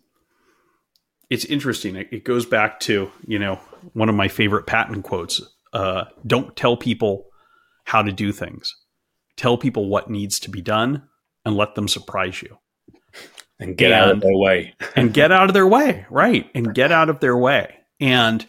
it's 1.31 1.45
interesting. 1.45 1.97
It, 1.97 2.09
it 2.13 2.25
goes 2.25 2.47
back 2.47 2.81
to, 2.81 3.11
you 3.27 3.39
know, 3.39 3.57
one 3.93 4.09
of 4.09 4.15
my 4.15 4.29
favorite 4.29 4.67
Patton 4.67 5.03
quotes. 5.03 5.43
Uh, 5.73 6.05
don't 6.27 6.55
tell 6.57 6.77
people 6.77 7.27
how 7.85 8.03
to 8.03 8.13
do 8.13 8.33
things. 8.33 8.75
Tell 9.37 9.57
people 9.59 9.89
what 9.89 10.11
needs 10.11 10.39
to 10.41 10.51
be 10.51 10.63
done 10.63 11.03
and 11.45 11.57
let 11.57 11.75
them 11.75 11.89
surprise 11.89 12.41
you 12.43 12.59
And 13.59 13.77
get 13.77 13.93
out 13.93 14.11
of 14.11 14.21
their 14.21 14.37
way. 14.37 14.75
and 14.97 15.13
get 15.13 15.33
out 15.33 15.49
of 15.51 15.55
their 15.55 15.67
way, 15.67 16.07
right? 16.11 16.51
And 16.55 16.75
get 16.75 16.93
out 16.93 17.09
of 17.09 17.21
their 17.21 17.37
way. 17.37 17.75
And 18.01 18.47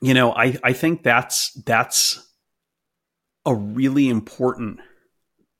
you 0.00 0.14
know, 0.14 0.32
I 0.32 0.56
I 0.62 0.72
think 0.72 1.02
that's 1.02 1.50
that's 1.66 2.24
a 3.44 3.54
really 3.54 4.08
important 4.08 4.78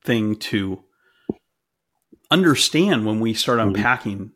thing 0.05 0.35
to 0.35 0.83
understand 2.31 3.05
when 3.05 3.19
we 3.19 3.33
start 3.33 3.59
Mhm. 3.59 3.67
unpacking 3.67 4.31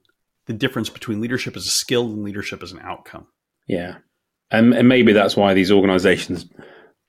the 0.45 0.53
difference 0.53 0.89
between 0.89 1.21
leadership 1.21 1.55
as 1.55 1.65
a 1.65 1.69
skill 1.69 2.05
and 2.11 2.23
leadership 2.23 2.61
as 2.63 2.71
an 2.71 2.79
outcome. 2.79 3.27
Yeah. 3.67 3.97
And, 4.51 4.73
and 4.73 4.89
maybe 4.89 5.13
that's 5.13 5.37
why 5.37 5.53
these 5.53 5.71
organizations 5.71 6.45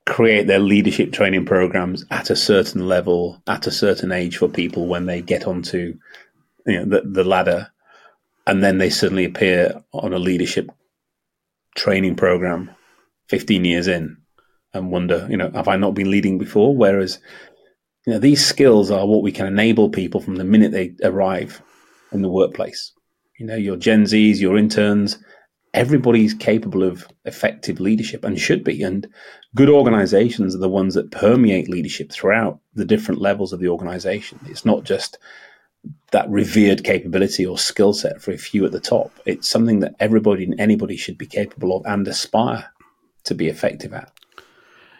create 0.06 0.46
their 0.46 0.58
leadership 0.58 1.12
training 1.12 1.46
programs 1.46 2.04
at 2.10 2.30
a 2.30 2.36
certain 2.36 2.86
level, 2.86 3.42
at 3.46 3.66
a 3.66 3.70
certain 3.70 4.12
age 4.12 4.36
for 4.36 4.48
people 4.48 4.86
when 4.86 5.06
they 5.06 5.22
get 5.22 5.46
onto 5.46 5.94
you 6.66 6.80
know, 6.80 6.84
the, 6.84 7.08
the 7.08 7.24
ladder. 7.24 7.70
And 8.46 8.62
then 8.62 8.78
they 8.78 8.90
suddenly 8.90 9.24
appear 9.24 9.82
on 9.92 10.12
a 10.12 10.18
leadership 10.18 10.70
training 11.74 12.16
program 12.16 12.70
15 13.28 13.64
years 13.64 13.88
in 13.88 14.18
and 14.74 14.90
wonder, 14.90 15.26
you 15.30 15.36
know, 15.36 15.50
have 15.54 15.68
I 15.68 15.76
not 15.76 15.94
been 15.94 16.10
leading 16.10 16.38
before? 16.38 16.76
Whereas, 16.76 17.18
you 18.06 18.12
know, 18.12 18.18
these 18.18 18.44
skills 18.44 18.90
are 18.90 19.06
what 19.06 19.22
we 19.22 19.32
can 19.32 19.46
enable 19.46 19.88
people 19.88 20.20
from 20.20 20.36
the 20.36 20.44
minute 20.44 20.72
they 20.72 20.94
arrive 21.02 21.62
in 22.12 22.20
the 22.20 22.28
workplace. 22.28 22.92
You 23.38 23.46
know, 23.46 23.56
your 23.56 23.76
Gen 23.76 24.04
Zs, 24.04 24.40
your 24.40 24.58
interns, 24.58 25.18
everybody's 25.74 26.32
capable 26.32 26.82
of 26.82 27.06
effective 27.24 27.80
leadership 27.80 28.24
and 28.24 28.38
should 28.38 28.64
be. 28.64 28.82
And 28.82 29.06
good 29.54 29.68
organizations 29.68 30.54
are 30.54 30.58
the 30.58 30.68
ones 30.68 30.94
that 30.94 31.10
permeate 31.10 31.68
leadership 31.68 32.10
throughout 32.10 32.60
the 32.74 32.84
different 32.84 33.20
levels 33.20 33.52
of 33.52 33.60
the 33.60 33.68
organization. 33.68 34.38
It's 34.46 34.64
not 34.64 34.84
just 34.84 35.18
that 36.12 36.30
revered 36.30 36.84
capability 36.84 37.44
or 37.44 37.58
skill 37.58 37.92
set 37.92 38.22
for 38.22 38.30
a 38.30 38.38
few 38.38 38.64
at 38.64 38.72
the 38.72 38.80
top. 38.80 39.12
It's 39.26 39.48
something 39.48 39.80
that 39.80 39.96
everybody 40.00 40.44
and 40.44 40.58
anybody 40.58 40.96
should 40.96 41.18
be 41.18 41.26
capable 41.26 41.76
of 41.76 41.84
and 41.84 42.06
aspire 42.08 42.70
to 43.24 43.34
be 43.34 43.48
effective 43.48 43.92
at. 43.92 44.12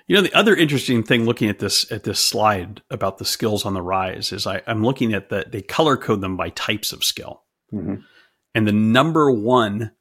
You 0.07 0.16
know, 0.16 0.23
the 0.23 0.35
other 0.35 0.54
interesting 0.54 1.02
thing 1.02 1.25
looking 1.25 1.49
at 1.49 1.61
this 1.61 1.90
at 1.90 2.02
this 2.02 2.21
slide 2.21 2.83
about 2.90 3.16
the 3.16 3.25
skills 3.25 3.64
on 3.64 3.73
the 3.73 3.81
rise 3.81 4.33
is 4.33 4.47
I, 4.47 4.61
am 4.66 4.85
looking 4.85 5.14
at 5.14 5.31
that 5.31 5.52
they 5.52 5.62
color 5.62 5.97
code 5.97 6.21
them 6.21 6.37
by 6.37 6.50
types 6.50 6.93
of 6.93 7.02
skill. 7.02 7.43
Mm-hmm. 7.73 8.02
And 8.54 8.69
the 8.69 8.73
number 8.73 9.31
one 9.31 9.93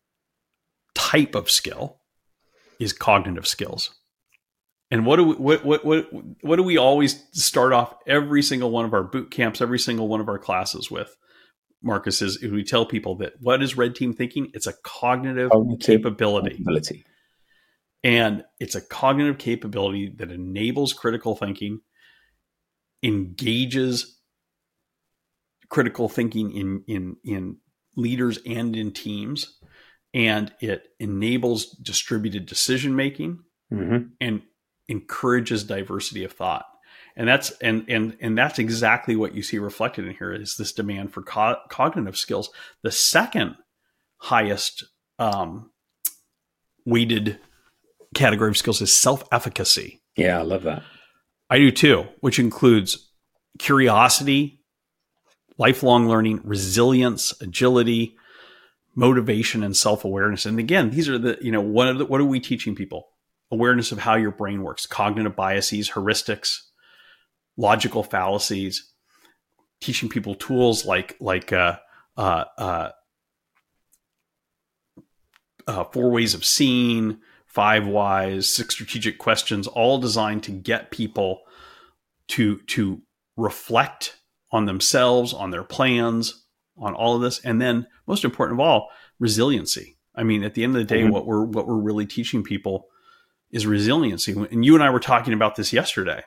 type 0.96 1.36
of 1.36 1.50
skill 1.50 2.00
is 2.80 2.94
cognitive 2.94 3.48
skills. 3.48 3.92
And 4.92 5.06
what 5.06 5.16
do 5.16 5.24
we 5.24 5.36
what 5.36 5.66
what 5.66 5.86
what 5.86 6.08
what 6.42 6.56
do 6.58 6.64
we 6.64 6.78
always 6.78 7.24
start 7.32 7.74
off 7.74 7.96
every 8.06 8.44
single 8.44 8.70
one 8.70 8.86
of 8.86 8.94
our 8.94 9.04
boot 9.04 9.32
camps, 9.32 9.62
every 9.62 9.80
single 9.80 10.08
one 10.08 10.22
of 10.22 10.30
our 10.30 10.38
classes 10.38 10.92
with? 10.92 11.16
Marcus 11.82 12.22
is 12.22 12.42
we 12.42 12.64
tell 12.64 12.86
people 12.86 13.16
that 13.18 13.34
what 13.40 13.62
is 13.64 13.76
red 13.76 13.96
team 13.96 14.14
thinking? 14.14 14.52
It's 14.54 14.68
a 14.68 14.74
cognitive, 14.84 15.52
cognitive 15.52 15.86
capability. 15.86 16.58
capability. 16.58 17.06
And 18.04 18.44
it's 18.60 18.76
a 18.76 18.82
cognitive 18.82 19.38
capability 19.38 20.14
that 20.18 20.30
enables 20.30 20.92
critical 20.94 21.36
thinking, 21.36 21.80
engages 23.02 24.20
critical 25.70 26.10
thinking 26.10 26.52
in, 26.52 26.84
in, 26.88 27.16
in 27.24 27.58
leaders 27.96 28.40
and 28.46 28.76
in 28.76 28.92
teams, 28.92 29.58
and 30.14 30.54
it 30.60 30.88
enables 31.00 31.68
distributed 31.68 32.46
decision 32.46 32.96
making 32.96 33.40
mm-hmm. 33.72 34.08
and 34.22 34.42
encourages 34.88 35.64
diversity 35.64 36.24
of 36.24 36.34
thought 36.34 36.66
and 37.16 37.28
that's 37.28 37.52
and 37.62 37.86
and 37.88 38.18
and 38.20 38.38
that's 38.38 38.60
exactly 38.60 39.16
what 39.16 39.34
you 39.34 39.42
see 39.42 39.60
reflected 39.60 40.06
in 40.06 40.14
here 40.16 40.34
is 40.34 40.58
this 40.58 40.74
demand 40.74 41.14
for 41.14 41.22
co- 41.22 41.58
cognitive 41.70 42.18
skills 42.18 42.50
the 42.82 42.92
second 42.92 43.56
highest 44.18 44.86
um, 45.20 45.72
weighted 46.86 47.40
category 48.14 48.50
of 48.50 48.58
skills 48.58 48.82
is 48.82 48.96
self 48.96 49.24
efficacy. 49.32 50.02
Yeah, 50.16 50.40
I 50.40 50.44
love 50.44 50.64
that. 50.64 50.84
I 51.50 51.58
do 51.58 51.72
too, 51.72 52.08
which 52.22 52.40
includes 52.40 53.12
curiosity, 53.60 54.62
lifelong 55.58 56.08
learning, 56.08 56.42
resilience, 56.44 57.34
agility, 57.42 58.16
motivation, 58.96 59.64
and 59.64 59.76
self 59.76 60.06
awareness. 60.06 60.46
And 60.46 60.60
again, 60.60 60.92
these 60.92 61.10
are 61.10 61.18
the, 61.18 61.38
you 61.42 61.52
know, 61.52 61.62
what 61.62 61.88
are, 61.88 61.94
the, 61.94 62.06
what 62.06 62.22
are 62.22 62.26
we 62.26 62.40
teaching 62.40 62.76
people? 62.76 63.10
Awareness 63.52 63.92
of 63.92 64.00
how 64.00 64.16
your 64.16 64.32
brain 64.32 64.64
works, 64.64 64.86
cognitive 64.86 65.36
biases, 65.36 65.92
heuristics, 65.92 66.60
logical 67.58 68.04
fallacies, 68.04 68.92
teaching 69.82 70.10
people 70.10 70.36
tools 70.36 70.86
like, 70.86 71.16
like, 71.20 71.54
uh, 71.54 71.78
uh, 72.18 72.46
uh, 72.58 72.90
uh 75.68 75.84
four 75.86 76.12
ways 76.12 76.34
of 76.34 76.46
seeing, 76.46 77.20
five 77.46 77.86
whys, 77.86 78.50
six 78.50 78.74
strategic 78.74 79.20
questions, 79.20 79.68
all 79.68 80.00
designed 80.00 80.44
to 80.44 80.52
get 80.52 80.92
people 80.92 81.42
to 82.28 82.58
to 82.68 83.02
reflect 83.38 84.18
on 84.52 84.66
themselves, 84.66 85.34
on 85.34 85.52
their 85.52 85.64
plans, 85.64 86.43
on 86.78 86.94
all 86.94 87.16
of 87.16 87.22
this, 87.22 87.40
and 87.40 87.62
then 87.62 87.88
most 88.08 88.24
important 88.26 88.60
of 88.60 88.66
all, 88.66 88.90
resiliency. 89.20 89.98
I 90.16 90.24
mean, 90.24 90.44
at 90.44 90.54
the 90.54 90.64
end 90.64 90.76
of 90.76 90.82
the 90.82 90.96
day, 90.96 91.02
mm-hmm. 91.02 91.12
what 91.12 91.26
we're 91.26 91.44
what 91.44 91.68
we're 91.68 91.76
really 91.76 92.06
teaching 92.06 92.44
people 92.44 92.88
is 93.52 93.66
resiliency. 93.66 94.34
And 94.52 94.66
you 94.66 94.74
and 94.76 94.84
I 94.84 94.90
were 94.90 95.00
talking 95.00 95.34
about 95.34 95.56
this 95.56 95.74
yesterday, 95.74 96.24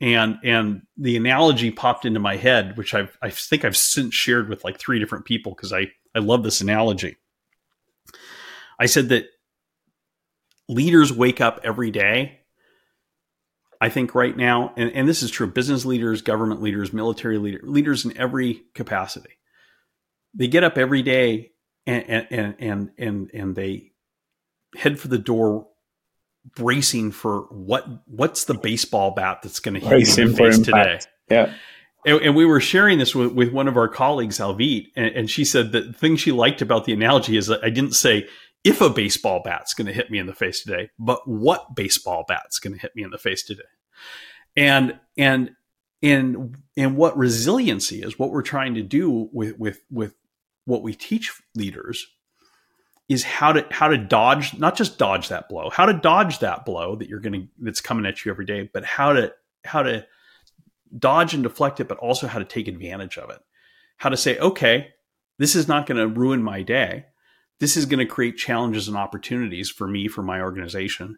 and 0.00 0.38
and 0.42 0.82
the 0.96 1.16
analogy 1.16 1.70
popped 1.70 2.04
into 2.04 2.20
my 2.20 2.36
head, 2.36 2.76
which 2.76 2.94
I've, 2.94 3.16
I 3.22 3.30
think 3.30 3.64
I've 3.64 3.76
since 3.76 4.14
shared 4.14 4.48
with 4.48 4.64
like 4.64 4.78
three 4.78 4.98
different 4.98 5.24
people 5.24 5.52
because 5.52 5.72
I 5.72 5.88
I 6.14 6.18
love 6.20 6.42
this 6.42 6.60
analogy. 6.60 7.16
I 8.78 8.86
said 8.86 9.10
that 9.10 9.26
leaders 10.68 11.12
wake 11.12 11.40
up 11.40 11.60
every 11.62 11.90
day. 11.90 12.38
I 13.82 13.88
think 13.88 14.14
right 14.14 14.36
now, 14.36 14.74
and, 14.76 14.90
and 14.92 15.08
this 15.08 15.22
is 15.22 15.30
true, 15.30 15.46
business 15.46 15.86
leaders, 15.86 16.20
government 16.20 16.62
leaders, 16.62 16.92
military 16.92 17.38
leaders, 17.38 17.62
leaders 17.64 18.04
in 18.04 18.16
every 18.16 18.62
capacity. 18.74 19.39
They 20.34 20.48
get 20.48 20.64
up 20.64 20.78
every 20.78 21.02
day 21.02 21.52
and 21.86 22.04
and 22.30 22.56
and 22.58 22.90
and 22.98 23.30
and 23.32 23.56
they 23.56 23.92
head 24.76 24.98
for 24.98 25.08
the 25.08 25.18
door 25.18 25.66
bracing 26.54 27.12
for 27.12 27.42
what 27.50 27.86
what's 28.06 28.44
the 28.44 28.54
baseball 28.54 29.12
bat 29.12 29.40
that's 29.42 29.60
going 29.60 29.78
to 29.78 29.80
hit 29.80 30.16
you 30.16 30.24
in 30.24 30.30
the 30.30 30.36
face 30.36 30.58
today. 30.58 31.00
Yeah. 31.28 31.52
And, 32.06 32.20
and, 32.22 32.34
we 32.34 32.46
were 32.46 32.60
sharing 32.60 32.98
this 32.98 33.14
with, 33.14 33.32
with 33.32 33.52
one 33.52 33.68
of 33.68 33.76
our 33.76 33.86
colleagues, 33.86 34.38
Alvit, 34.38 34.86
and, 34.96 35.14
and, 35.14 35.30
she 35.30 35.44
said 35.44 35.72
that 35.72 35.86
the 35.86 35.92
thing 35.92 36.16
she 36.16 36.32
liked 36.32 36.62
about 36.62 36.86
the 36.86 36.94
analogy 36.94 37.36
is 37.36 37.48
that 37.48 37.62
I 37.62 37.68
didn't 37.68 37.92
say 37.92 38.26
if 38.64 38.80
a 38.80 38.88
baseball 38.88 39.42
bat's 39.44 39.74
going 39.74 39.86
to 39.86 39.92
hit 39.92 40.10
me 40.10 40.18
in 40.18 40.26
the 40.26 40.34
face 40.34 40.62
today, 40.62 40.88
but 40.98 41.28
what 41.28 41.74
baseball 41.74 42.24
bat's 42.26 42.58
going 42.58 42.72
to 42.72 42.80
hit 42.80 42.96
me 42.96 43.02
in 43.02 43.10
the 43.10 43.18
face 43.18 43.42
today. 43.42 43.62
And 44.56 44.98
and 45.18 45.50
and 46.02 46.56
and 46.76 46.96
what 46.96 47.16
resiliency 47.16 48.02
is, 48.02 48.18
what 48.18 48.30
we're 48.30 48.42
trying 48.42 48.74
to 48.74 48.82
do 48.82 49.28
with 49.32 49.58
with 49.58 49.80
with 49.90 50.14
what 50.70 50.82
we 50.82 50.94
teach 50.94 51.32
leaders 51.54 52.06
is 53.08 53.24
how 53.24 53.52
to 53.52 53.66
how 53.70 53.88
to 53.88 53.98
dodge 53.98 54.56
not 54.58 54.76
just 54.76 54.98
dodge 54.98 55.28
that 55.28 55.48
blow, 55.48 55.68
how 55.70 55.86
to 55.86 55.92
dodge 55.92 56.38
that 56.38 56.64
blow 56.64 56.96
that 56.96 57.08
you're 57.08 57.20
going 57.20 57.32
to 57.32 57.48
that's 57.58 57.80
coming 57.80 58.06
at 58.06 58.24
you 58.24 58.30
every 58.30 58.46
day, 58.46 58.70
but 58.72 58.84
how 58.84 59.12
to 59.12 59.32
how 59.64 59.82
to 59.82 60.06
dodge 60.96 61.34
and 61.34 61.42
deflect 61.42 61.80
it, 61.80 61.88
but 61.88 61.98
also 61.98 62.26
how 62.26 62.38
to 62.38 62.44
take 62.44 62.68
advantage 62.68 63.18
of 63.18 63.30
it. 63.30 63.40
How 63.98 64.08
to 64.08 64.16
say, 64.16 64.38
okay, 64.38 64.88
this 65.38 65.54
is 65.54 65.68
not 65.68 65.86
going 65.86 65.98
to 65.98 66.08
ruin 66.08 66.42
my 66.42 66.62
day 66.62 67.04
this 67.60 67.76
is 67.76 67.86
going 67.86 68.00
to 68.00 68.06
create 68.06 68.36
challenges 68.36 68.88
and 68.88 68.96
opportunities 68.96 69.70
for 69.70 69.86
me, 69.86 70.08
for 70.08 70.22
my 70.22 70.40
organization. 70.40 71.16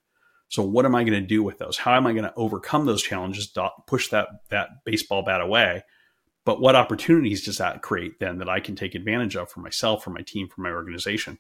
So 0.49 0.63
what 0.63 0.85
am 0.85 0.95
I 0.95 1.05
going 1.05 1.21
to 1.21 1.27
do 1.27 1.43
with 1.43 1.59
those? 1.59 1.79
How 1.79 1.95
am 1.95 2.07
I 2.07 2.13
going 2.13 2.25
to 2.25 2.35
overcome 2.37 2.85
those 2.85 3.03
challenges, 3.03 3.57
push 3.87 4.11
that, 4.11 4.29
that 4.51 4.69
baseball 4.85 5.23
bat 5.23 5.41
away? 5.41 5.83
But 6.45 6.61
what 6.61 6.75
opportunities 6.75 7.45
does 7.45 7.59
that 7.59 7.83
create 7.83 8.19
then 8.19 8.39
that 8.39 8.49
I 8.49 8.61
can 8.61 8.75
take 8.75 8.95
advantage 8.95 9.37
of 9.37 9.51
for 9.51 9.61
myself, 9.61 10.03
for 10.03 10.11
my 10.11 10.23
team, 10.23 10.49
for 10.49 10.61
my 10.61 10.71
organization? 10.71 11.39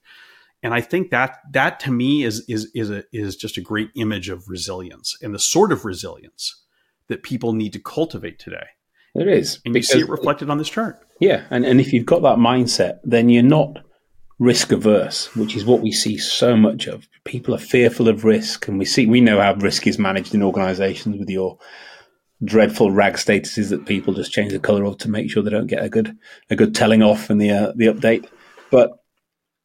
And 0.62 0.72
I 0.72 0.80
think 0.80 1.10
that 1.10 1.38
that 1.52 1.80
to 1.80 1.90
me 1.90 2.22
is 2.22 2.44
is 2.48 2.70
is 2.74 2.90
a, 2.90 3.04
is 3.12 3.36
just 3.36 3.56
a 3.56 3.60
great 3.60 3.90
image 3.96 4.28
of 4.28 4.48
resilience 4.48 5.18
and 5.20 5.34
the 5.34 5.40
sort 5.40 5.72
of 5.72 5.84
resilience 5.84 6.62
that 7.08 7.24
people 7.24 7.52
need 7.52 7.72
to 7.72 7.80
cultivate 7.80 8.38
today. 8.38 8.66
It 9.14 9.28
is, 9.28 9.60
and 9.66 9.74
you 9.74 9.82
see 9.82 10.00
it 10.00 10.08
reflected 10.08 10.48
on 10.48 10.58
this 10.58 10.70
chart. 10.70 11.04
Yeah, 11.20 11.44
and 11.50 11.66
and 11.66 11.80
if 11.80 11.92
you've 11.92 12.06
got 12.06 12.22
that 12.22 12.38
mindset, 12.38 13.00
then 13.04 13.28
you're 13.28 13.42
not 13.42 13.84
risk 14.38 14.72
averse, 14.72 15.34
which 15.36 15.54
is 15.54 15.64
what 15.64 15.80
we 15.80 15.92
see 15.92 16.16
so 16.16 16.56
much 16.56 16.86
of. 16.86 17.06
People 17.24 17.54
are 17.54 17.58
fearful 17.58 18.08
of 18.08 18.24
risk, 18.24 18.68
and 18.68 18.78
we 18.78 18.84
see 18.84 19.06
we 19.06 19.20
know 19.20 19.40
how 19.40 19.54
risk 19.54 19.86
is 19.86 19.98
managed 19.98 20.34
in 20.34 20.42
organisations 20.42 21.18
with 21.18 21.28
your 21.28 21.58
dreadful 22.44 22.90
rag 22.90 23.14
statuses 23.14 23.70
that 23.70 23.86
people 23.86 24.14
just 24.14 24.32
change 24.32 24.52
the 24.52 24.58
colour 24.58 24.84
of 24.84 24.98
to 24.98 25.10
make 25.10 25.30
sure 25.30 25.42
they 25.42 25.50
don't 25.50 25.66
get 25.66 25.84
a 25.84 25.88
good 25.88 26.16
a 26.50 26.56
good 26.56 26.74
telling 26.74 27.02
off 27.02 27.30
in 27.30 27.38
the 27.38 27.50
uh, 27.50 27.72
the 27.76 27.86
update. 27.86 28.26
But 28.70 28.92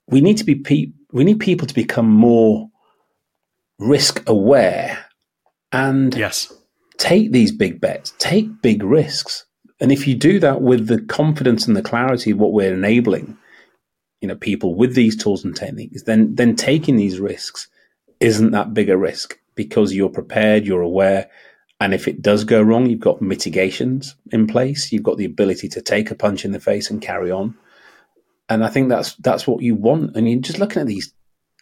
we 0.08 0.22
need 0.22 0.38
to 0.38 0.44
be 0.44 0.56
pe- 0.56 0.92
we 1.12 1.24
need 1.24 1.40
people 1.40 1.68
to 1.68 1.74
become 1.74 2.10
more 2.10 2.70
risk 3.80 4.28
aware 4.28 5.06
and 5.72 6.16
yes 6.16 6.52
take 6.98 7.32
these 7.32 7.52
big 7.52 7.80
bets, 7.80 8.14
take 8.18 8.62
big 8.62 8.84
risks. 8.84 9.46
And 9.80 9.92
if 9.92 10.08
you 10.08 10.16
do 10.16 10.40
that 10.40 10.62
with 10.62 10.88
the 10.88 11.02
confidence 11.02 11.68
and 11.68 11.76
the 11.76 11.84
clarity 11.84 12.32
of 12.32 12.40
what 12.40 12.52
we're 12.52 12.74
enabling, 12.74 13.38
you 14.22 14.28
know 14.28 14.36
people 14.36 14.76
with 14.76 14.96
these 14.96 15.16
tools 15.16 15.46
and 15.46 15.56
techniques, 15.56 16.04
then 16.04 16.36
then 16.36 16.56
taking 16.56 16.96
these 16.96 17.20
risks 17.20 17.68
isn't 18.20 18.52
that 18.52 18.74
big 18.74 18.90
a 18.90 18.98
risk 18.98 19.38
because 19.54 19.94
you're 19.94 20.10
prepared, 20.10 20.66
you're 20.66 20.82
aware, 20.82 21.30
and 21.80 21.94
if 21.94 22.08
it 22.08 22.22
does 22.22 22.44
go 22.44 22.62
wrong, 22.62 22.88
you've 22.88 23.00
got 23.00 23.22
mitigations 23.22 24.16
in 24.32 24.48
place. 24.48 24.92
You've 24.92 25.04
got 25.04 25.18
the 25.18 25.26
ability 25.26 25.70
to 25.70 25.82
take 25.82 26.12
a 26.12 26.16
punch 26.16 26.46
in 26.46 26.52
the 26.52 26.60
face 26.60 26.90
and 26.90 27.02
carry 27.02 27.32
on. 27.32 27.56
And 28.50 28.64
I 28.64 28.70
think 28.70 28.90
that's 28.90 29.16
that's 29.16 29.46
what 29.46 29.62
you 29.62 29.76
want. 29.76 30.16
And 30.16 30.30
you're 30.30 30.40
just 30.40 30.60
looking 30.60 30.82
at 30.82 30.88
these 30.88 31.14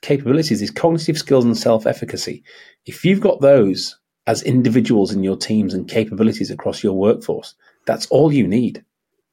capabilities, 0.01 0.59
these 0.59 0.71
cognitive 0.71 1.17
skills 1.17 1.45
and 1.45 1.57
self-efficacy. 1.57 2.43
If 2.85 3.03
you've 3.03 3.21
got 3.21 3.41
those 3.41 3.97
as 4.27 4.43
individuals 4.43 5.11
in 5.11 5.23
your 5.23 5.37
teams 5.37 5.73
and 5.73 5.87
capabilities 5.87 6.51
across 6.51 6.83
your 6.83 6.93
workforce, 6.93 7.55
that's 7.85 8.05
all 8.07 8.31
you 8.31 8.47
need 8.47 8.83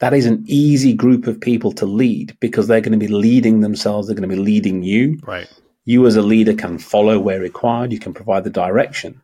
that 0.02 0.12
is 0.12 0.26
an 0.26 0.42
easy 0.48 0.94
group 0.94 1.28
of 1.28 1.40
people 1.40 1.70
to 1.70 1.86
lead 1.86 2.36
because 2.40 2.66
they're 2.66 2.80
going 2.80 2.90
to 2.90 2.98
be 2.98 3.06
leading 3.06 3.60
themselves. 3.60 4.08
They're 4.08 4.16
going 4.16 4.28
to 4.28 4.36
be 4.36 4.42
leading 4.42 4.82
you. 4.82 5.20
Right. 5.24 5.48
You 5.84 6.08
as 6.08 6.16
a 6.16 6.22
leader 6.22 6.54
can 6.54 6.78
follow 6.78 7.20
where 7.20 7.38
required. 7.38 7.92
You 7.92 8.00
can 8.00 8.12
provide 8.12 8.42
the 8.42 8.50
direction. 8.50 9.20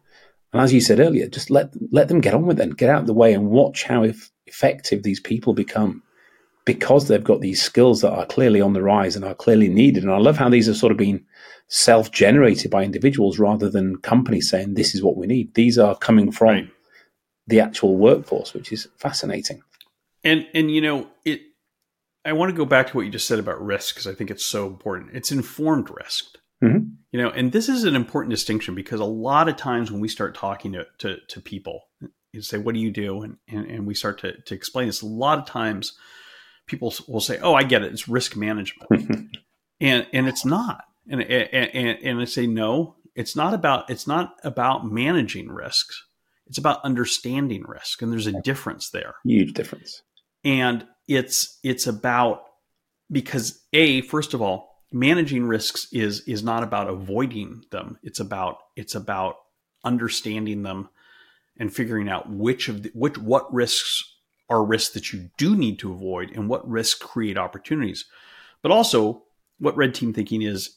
And 0.53 0.63
as 0.63 0.73
you 0.73 0.81
said 0.81 1.01
earlier, 1.01 1.29
just 1.29 1.51
let 1.51 1.73
let 1.93 2.09
them 2.09 2.21
get 2.21 2.35
on 2.35 2.47
with 2.47 2.61
it. 2.61 2.65
and 2.65 2.79
Get 2.79 2.91
out 2.91 3.03
of 3.03 3.07
the 3.07 3.15
way 3.15 3.33
and 3.33 3.51
watch 3.51 3.85
how 3.85 4.07
effective 4.47 5.03
these 5.03 5.21
people 5.21 5.53
become 5.53 6.03
because 6.65 7.09
they've 7.09 7.25
got 7.25 7.41
these 7.41 7.63
skills 7.63 8.03
that 8.03 8.13
are 8.13 8.27
clearly 8.27 8.61
on 8.61 8.75
the 8.75 8.83
rise 8.83 9.17
and 9.17 9.25
are 9.25 9.35
clearly 9.35 9.69
needed. 9.69 10.03
And 10.03 10.13
I 10.13 10.19
love 10.19 10.37
how 10.37 10.49
these 10.49 10.67
have 10.67 10.77
sort 10.77 10.93
of 10.93 10.99
been 10.99 11.25
self-generated 11.69 12.71
by 12.71 12.83
individuals 12.83 13.39
rather 13.39 13.71
than 13.71 13.97
companies 13.99 14.51
saying 14.51 14.75
this 14.75 14.95
is 14.95 15.03
what 15.03 15.17
we 15.17 15.27
need. 15.27 15.55
These 15.55 15.79
are 15.79 15.97
coming 15.97 16.31
from 16.31 16.49
right. 16.49 16.71
the 17.47 17.61
actual 17.61 17.97
workforce, 17.97 18.55
which 18.55 18.73
is 18.73 18.89
fascinating 18.99 19.63
and 20.25 20.47
and 20.55 20.71
you 20.71 20.81
know 20.81 21.09
it 21.25 21.41
I 22.25 22.33
want 22.33 22.51
to 22.51 22.57
go 22.57 22.65
back 22.65 22.89
to 22.89 22.97
what 22.97 23.07
you 23.07 23.13
just 23.13 23.27
said 23.27 23.39
about 23.39 23.65
risk 23.65 23.95
because 23.95 24.07
I 24.07 24.15
think 24.15 24.31
it's 24.31 24.45
so 24.45 24.67
important. 24.67 25.11
It's 25.15 25.33
informed 25.33 25.89
risk. 25.91 26.25
Mm-hmm. 26.63 26.91
You 27.13 27.23
know, 27.23 27.31
and 27.31 27.53
this 27.53 27.69
is 27.69 27.85
an 27.85 27.97
important 27.97 28.31
distinction 28.31 28.75
because 28.75 29.01
a 29.01 29.05
lot 29.05 29.49
of 29.49 29.57
times 29.57 29.91
when 29.91 30.01
we 30.01 30.09
start 30.09 30.35
talking 30.35 30.73
to, 30.73 30.87
to, 30.99 31.17
to 31.29 31.41
people, 31.41 31.85
you 32.33 32.43
say, 32.43 32.59
what 32.59 32.75
do 32.75 32.81
you 32.81 32.91
do? 32.91 33.23
And, 33.23 33.39
and, 33.49 33.65
and 33.67 33.87
we 33.87 33.95
start 33.95 34.21
to, 34.21 34.39
to 34.43 34.55
explain 34.55 34.87
this. 34.87 35.01
A 35.01 35.07
lot 35.07 35.39
of 35.39 35.47
times 35.47 35.95
people 36.67 36.93
will 37.09 37.21
say, 37.21 37.39
oh, 37.39 37.55
I 37.55 37.63
get 37.63 37.83
it. 37.83 37.93
It's 37.93 38.09
risk 38.09 38.37
management. 38.37 38.91
and, 39.81 40.07
and 40.13 40.29
it's 40.29 40.45
not. 40.45 40.85
And, 41.11 41.23
and, 41.23 41.99
and 42.03 42.21
I 42.21 42.27
say, 42.27 42.47
no, 42.47 42.97
it's 43.15 43.35
not 43.35 43.55
about, 43.55 43.89
it's 43.89 44.07
not 44.07 44.35
about 44.45 44.87
managing 44.87 45.49
risks. 45.49 46.05
It's 46.47 46.59
about 46.59 46.85
understanding 46.85 47.65
risk. 47.67 48.03
And 48.03 48.13
there's 48.13 48.27
a 48.27 48.41
difference 48.43 48.91
there. 48.91 49.15
Huge 49.25 49.55
difference. 49.55 50.03
And 50.45 50.87
it's, 51.07 51.59
it's 51.63 51.87
about, 51.87 52.43
because 53.11 53.65
a, 53.73 54.03
first 54.03 54.35
of 54.35 54.43
all, 54.43 54.78
managing 54.93 55.47
risks 55.47 55.89
is, 55.93 56.21
is 56.23 56.43
not 56.43 56.63
about 56.63 56.89
avoiding 56.89 57.65
them. 57.71 57.99
It's 58.03 58.21
about, 58.21 58.59
it's 58.77 58.95
about 58.95 59.37
understanding 59.85 60.63
them 60.63 60.89
and 61.59 61.75
figuring 61.75 62.09
out 62.09 62.31
which 62.31 62.69
of 62.69 62.83
the, 62.85 62.91
which 62.95 63.19
what 63.19 63.53
risks 63.53 64.17
are 64.49 64.65
risks 64.65 64.95
that 64.95 65.13
you 65.13 65.31
do 65.37 65.57
need 65.57 65.79
to 65.81 65.93
avoid 65.93 66.31
and 66.31 66.49
what 66.49 66.69
risks 66.69 66.99
create 66.99 67.37
opportunities. 67.37 68.07
But 68.63 68.73
also, 68.73 69.25
what 69.59 69.77
red 69.77 69.95
team 69.95 70.13
thinking 70.13 70.43
is 70.43 70.77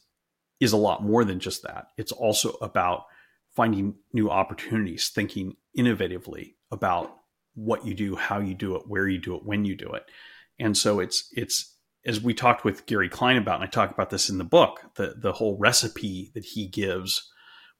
is 0.60 0.72
a 0.72 0.76
lot 0.76 1.02
more 1.02 1.24
than 1.24 1.40
just 1.40 1.62
that. 1.64 1.88
It's 1.96 2.12
also 2.12 2.52
about 2.60 3.06
finding 3.54 3.96
new 4.12 4.30
opportunities, 4.30 5.08
thinking 5.08 5.56
innovatively 5.76 6.54
about 6.70 7.12
what 7.54 7.84
you 7.84 7.94
do, 7.94 8.14
how 8.14 8.38
you 8.38 8.54
do 8.54 8.76
it, 8.76 8.82
where 8.86 9.08
you 9.08 9.18
do 9.18 9.34
it, 9.34 9.44
when 9.44 9.64
you 9.64 9.74
do 9.74 9.92
it. 9.92 10.04
And 10.58 10.76
so 10.76 11.00
it's 11.00 11.28
it's 11.32 11.71
as 12.04 12.20
we 12.20 12.34
talked 12.34 12.64
with 12.64 12.86
Gary 12.86 13.08
Klein 13.08 13.36
about, 13.36 13.56
and 13.56 13.64
I 13.64 13.66
talk 13.68 13.90
about 13.90 14.10
this 14.10 14.28
in 14.28 14.38
the 14.38 14.44
book, 14.44 14.80
the 14.96 15.14
the 15.16 15.32
whole 15.32 15.56
recipe 15.58 16.30
that 16.34 16.44
he 16.44 16.66
gives 16.66 17.28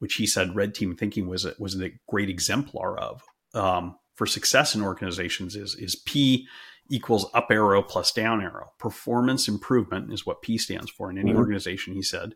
which 0.03 0.15
he 0.15 0.27
said 0.27 0.57
red 0.57 0.75
team 0.75 0.97
thinking 0.97 1.29
was 1.29 1.45
a, 1.45 1.55
was 1.61 1.81
a 1.81 1.93
great 2.09 2.29
exemplar 2.29 2.99
of 2.99 3.23
um, 3.55 3.95
for 4.17 4.27
success 4.27 4.75
in 4.75 4.83
organizations 4.83 5.55
is 5.55 5.77
is 5.77 5.95
P 5.95 6.49
equals 6.91 7.31
up 7.35 7.47
arrow 7.53 7.85
plus 7.85 8.11
down 8.11 8.43
arrow. 8.43 8.73
Performance 8.81 9.47
improvement 9.47 10.13
is 10.13 10.27
what 10.27 10.43
P 10.43 10.59
stands 10.59 10.91
for 10.91 11.09
in 11.09 11.19
any 11.19 11.31
mm-hmm. 11.31 11.39
organization. 11.39 11.95
He 11.95 12.03
said 12.03 12.35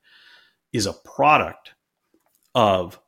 is 0.73 0.87
a 0.87 0.93
product 0.93 1.73
of 2.55 3.01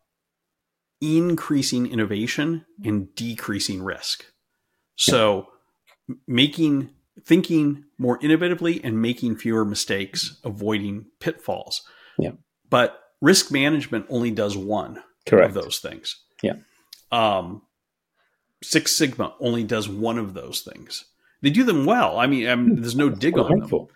increasing 1.00 1.86
innovation 1.86 2.66
and 2.84 3.14
decreasing 3.14 3.80
risk. 3.80 4.24
So 4.96 5.46
making 6.26 6.90
thinking 7.24 7.84
more 7.98 8.18
innovatively 8.20 8.80
and 8.82 9.00
making 9.00 9.36
fewer 9.36 9.64
mistakes, 9.64 10.38
avoiding 10.44 11.06
pitfalls. 11.20 11.82
Yeah. 12.18 12.32
But 12.70 12.98
risk 13.20 13.50
management 13.50 14.06
only 14.08 14.30
does 14.30 14.56
one 14.56 15.02
Correct. 15.26 15.48
of 15.48 15.54
those 15.54 15.78
things. 15.78 16.16
Yeah. 16.42 16.54
Um, 17.10 17.62
Six 18.62 18.94
Sigma 18.94 19.34
only 19.40 19.64
does 19.64 19.88
one 19.88 20.18
of 20.18 20.34
those 20.34 20.60
things. 20.60 21.04
They 21.42 21.50
do 21.50 21.64
them 21.64 21.86
well. 21.86 22.18
I 22.18 22.26
mean, 22.26 22.48
I 22.48 22.54
mean 22.56 22.80
there's 22.80 22.96
no 22.96 23.08
dig 23.08 23.38
on 23.38 23.60
them. 23.60 23.86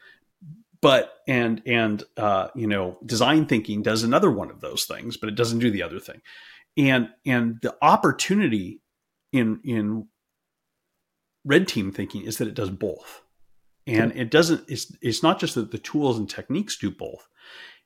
But 0.80 1.12
and 1.28 1.62
and 1.66 2.02
uh, 2.16 2.48
you 2.54 2.66
know, 2.66 2.98
design 3.04 3.46
thinking 3.46 3.82
does 3.82 4.02
another 4.02 4.30
one 4.30 4.50
of 4.50 4.60
those 4.60 4.84
things, 4.84 5.16
but 5.16 5.28
it 5.28 5.34
doesn't 5.34 5.58
do 5.58 5.70
the 5.70 5.82
other 5.82 6.00
thing. 6.00 6.20
And 6.76 7.08
and 7.26 7.58
the 7.62 7.76
opportunity 7.82 8.80
in 9.32 9.60
in 9.64 10.08
red 11.44 11.68
team 11.68 11.92
thinking 11.92 12.22
is 12.22 12.38
that 12.38 12.48
it 12.48 12.54
does 12.54 12.70
both. 12.70 13.22
And 13.86 14.12
it 14.12 14.30
doesn't 14.30 14.64
it's 14.68 14.94
it's 15.02 15.22
not 15.22 15.40
just 15.40 15.56
that 15.56 15.72
the 15.72 15.78
tools 15.78 16.16
and 16.16 16.30
techniques 16.30 16.78
do 16.78 16.90
both. 16.90 17.28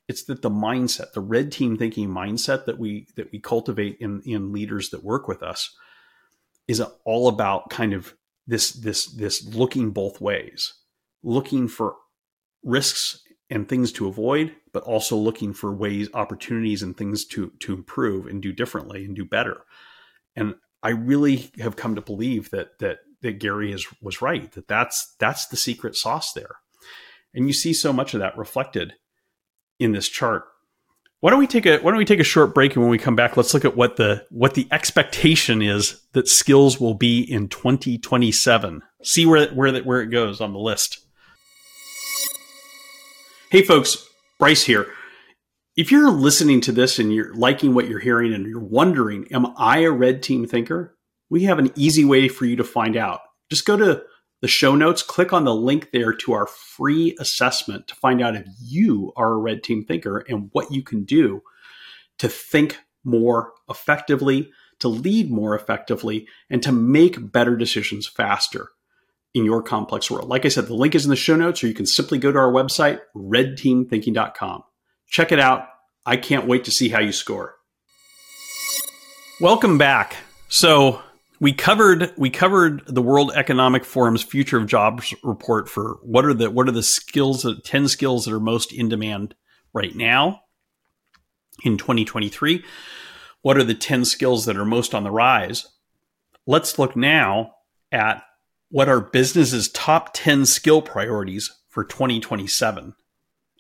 It's 0.08 0.24
that 0.24 0.42
the 0.42 0.50
mindset 0.50 1.12
the 1.12 1.20
red 1.20 1.50
team 1.50 1.76
thinking 1.78 2.08
mindset 2.08 2.66
that 2.66 2.78
we 2.78 3.06
that 3.16 3.32
we 3.32 3.40
cultivate 3.40 3.96
in 3.98 4.20
in 4.26 4.52
leaders 4.52 4.90
that 4.90 5.04
work 5.04 5.26
with 5.26 5.42
us 5.42 5.74
is 6.68 6.82
all 7.04 7.28
about 7.28 7.70
kind 7.70 7.94
of 7.94 8.14
this 8.46 8.72
this 8.72 9.06
this 9.06 9.42
looking 9.54 9.90
both 9.90 10.20
ways 10.20 10.74
looking 11.22 11.66
for 11.66 11.96
risks 12.62 13.22
and 13.48 13.68
things 13.68 13.90
to 13.92 14.06
avoid 14.06 14.54
but 14.72 14.82
also 14.82 15.16
looking 15.16 15.54
for 15.54 15.74
ways 15.74 16.08
opportunities 16.12 16.82
and 16.82 16.96
things 16.96 17.24
to 17.24 17.52
to 17.60 17.72
improve 17.72 18.26
and 18.26 18.42
do 18.42 18.52
differently 18.52 19.04
and 19.04 19.16
do 19.16 19.24
better. 19.24 19.62
And 20.34 20.56
i 20.82 20.90
really 20.90 21.50
have 21.58 21.74
come 21.76 21.94
to 21.94 22.02
believe 22.02 22.50
that 22.50 22.78
that 22.80 22.98
that 23.26 23.38
gary 23.38 23.72
is 23.72 23.86
was 24.00 24.22
right 24.22 24.52
that 24.52 24.68
that's 24.68 25.14
that's 25.18 25.46
the 25.48 25.56
secret 25.56 25.94
sauce 25.94 26.32
there 26.32 26.56
and 27.36 27.46
you 27.46 27.52
see 27.52 27.74
so 27.74 27.92
much 27.92 28.14
of 28.14 28.20
that 28.20 28.36
reflected 28.36 28.94
in 29.78 29.92
this 29.92 30.08
chart. 30.08 30.44
Why 31.20 31.30
don't 31.30 31.38
we 31.38 31.46
take 31.46 31.66
a 31.66 31.78
why 31.78 31.90
don't 31.90 31.98
we 31.98 32.04
take 32.04 32.20
a 32.20 32.24
short 32.24 32.54
break 32.54 32.74
and 32.74 32.82
when 32.82 32.90
we 32.90 32.98
come 32.98 33.16
back 33.16 33.36
let's 33.36 33.54
look 33.54 33.64
at 33.64 33.76
what 33.76 33.96
the 33.96 34.24
what 34.30 34.54
the 34.54 34.66
expectation 34.70 35.62
is 35.62 36.00
that 36.12 36.28
skills 36.28 36.80
will 36.80 36.94
be 36.94 37.20
in 37.20 37.48
2027. 37.48 38.82
See 39.02 39.26
where 39.26 39.48
where 39.48 39.76
where 39.82 40.00
it 40.00 40.08
goes 40.08 40.40
on 40.40 40.52
the 40.52 40.58
list. 40.58 41.06
Hey 43.50 43.62
folks, 43.62 44.08
Bryce 44.38 44.64
here. 44.64 44.86
If 45.76 45.92
you're 45.92 46.10
listening 46.10 46.62
to 46.62 46.72
this 46.72 46.98
and 46.98 47.14
you're 47.14 47.34
liking 47.34 47.74
what 47.74 47.88
you're 47.88 47.98
hearing 47.98 48.32
and 48.32 48.46
you're 48.46 48.60
wondering, 48.60 49.26
am 49.30 49.46
I 49.58 49.80
a 49.80 49.90
red 49.90 50.22
team 50.22 50.46
thinker? 50.46 50.95
We 51.28 51.44
have 51.44 51.58
an 51.58 51.72
easy 51.74 52.04
way 52.04 52.28
for 52.28 52.44
you 52.44 52.56
to 52.56 52.64
find 52.64 52.96
out. 52.96 53.20
Just 53.50 53.66
go 53.66 53.76
to 53.76 54.02
the 54.42 54.48
show 54.48 54.74
notes, 54.74 55.02
click 55.02 55.32
on 55.32 55.44
the 55.44 55.54
link 55.54 55.90
there 55.92 56.12
to 56.12 56.32
our 56.32 56.46
free 56.46 57.16
assessment 57.18 57.88
to 57.88 57.94
find 57.94 58.22
out 58.22 58.36
if 58.36 58.46
you 58.60 59.12
are 59.16 59.32
a 59.32 59.38
red 59.38 59.62
team 59.62 59.84
thinker 59.84 60.24
and 60.28 60.50
what 60.52 60.70
you 60.70 60.82
can 60.82 61.04
do 61.04 61.42
to 62.18 62.28
think 62.28 62.78
more 63.02 63.52
effectively, 63.68 64.50
to 64.80 64.88
lead 64.88 65.30
more 65.30 65.54
effectively, 65.54 66.26
and 66.50 66.62
to 66.62 66.72
make 66.72 67.32
better 67.32 67.56
decisions 67.56 68.06
faster 68.06 68.68
in 69.32 69.44
your 69.44 69.62
complex 69.62 70.10
world. 70.10 70.28
Like 70.28 70.44
I 70.44 70.48
said, 70.48 70.66
the 70.66 70.74
link 70.74 70.94
is 70.94 71.04
in 71.04 71.10
the 71.10 71.16
show 71.16 71.36
notes, 71.36 71.62
or 71.62 71.68
you 71.68 71.74
can 71.74 71.86
simply 71.86 72.18
go 72.18 72.32
to 72.32 72.38
our 72.38 72.52
website, 72.52 73.00
redteamthinking.com. 73.14 74.64
Check 75.08 75.32
it 75.32 75.38
out. 75.38 75.66
I 76.04 76.16
can't 76.16 76.46
wait 76.46 76.64
to 76.64 76.70
see 76.70 76.88
how 76.88 77.00
you 77.00 77.12
score. 77.12 77.56
Welcome 79.40 79.76
back. 79.76 80.16
So, 80.48 81.02
we 81.40 81.52
covered 81.52 82.12
we 82.16 82.30
covered 82.30 82.82
the 82.86 83.02
World 83.02 83.32
Economic 83.34 83.84
Forum's 83.84 84.22
Future 84.22 84.58
of 84.58 84.66
Jobs 84.66 85.14
report 85.22 85.68
for 85.68 85.98
what 86.02 86.24
are 86.24 86.34
the 86.34 86.50
what 86.50 86.68
are 86.68 86.72
the 86.72 86.82
skills 86.82 87.42
that 87.42 87.64
10 87.64 87.88
skills 87.88 88.24
that 88.24 88.34
are 88.34 88.40
most 88.40 88.72
in 88.72 88.88
demand 88.88 89.34
right 89.72 89.94
now 89.94 90.42
in 91.64 91.76
2023 91.76 92.64
what 93.46 93.56
are 93.56 93.62
the 93.62 93.74
10 93.74 94.04
skills 94.04 94.44
that 94.46 94.56
are 94.56 94.64
most 94.64 94.92
on 94.92 95.04
the 95.04 95.10
rise? 95.12 95.68
Let's 96.48 96.80
look 96.80 96.96
now 96.96 97.52
at 97.92 98.24
what 98.70 98.88
are 98.88 99.00
businesses 99.00 99.68
top 99.68 100.10
10 100.14 100.46
skill 100.46 100.82
priorities 100.82 101.56
for 101.68 101.84
2027 101.84 102.94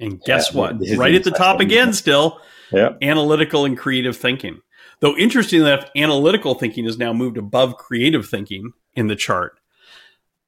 and 0.00 0.20
guess 0.22 0.52
yeah, 0.52 0.58
what? 0.58 0.76
right 0.96 1.14
at 1.14 1.22
the 1.22 1.30
top 1.30 1.60
again 1.60 1.92
still. 1.92 2.40
Yeah. 2.72 2.94
analytical 3.00 3.64
and 3.64 3.78
creative 3.78 4.16
thinking 4.16 4.60
Though 5.00 5.16
interestingly 5.16 5.70
enough, 5.70 5.90
analytical 5.94 6.54
thinking 6.54 6.84
has 6.86 6.98
now 6.98 7.12
moved 7.12 7.36
above 7.36 7.76
creative 7.76 8.26
thinking 8.28 8.72
in 8.94 9.08
the 9.08 9.16
chart. 9.16 9.60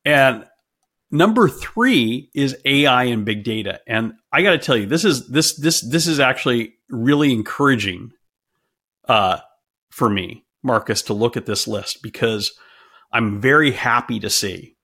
And 0.04 0.46
number 1.10 1.48
three 1.48 2.30
is 2.34 2.56
AI 2.64 3.04
and 3.04 3.24
big 3.24 3.44
data. 3.44 3.80
And 3.86 4.14
I 4.32 4.42
got 4.42 4.52
to 4.52 4.58
tell 4.58 4.76
you, 4.76 4.86
this 4.86 5.04
is 5.04 5.28
this 5.28 5.54
this 5.56 5.80
this 5.82 6.06
is 6.06 6.20
actually 6.20 6.74
really 6.88 7.32
encouraging 7.32 8.12
uh, 9.06 9.38
for 9.90 10.08
me, 10.08 10.44
Marcus, 10.62 11.02
to 11.02 11.14
look 11.14 11.36
at 11.36 11.46
this 11.46 11.66
list 11.66 12.02
because 12.02 12.52
I'm 13.12 13.40
very 13.40 13.72
happy 13.72 14.20
to 14.20 14.30
see 14.30 14.76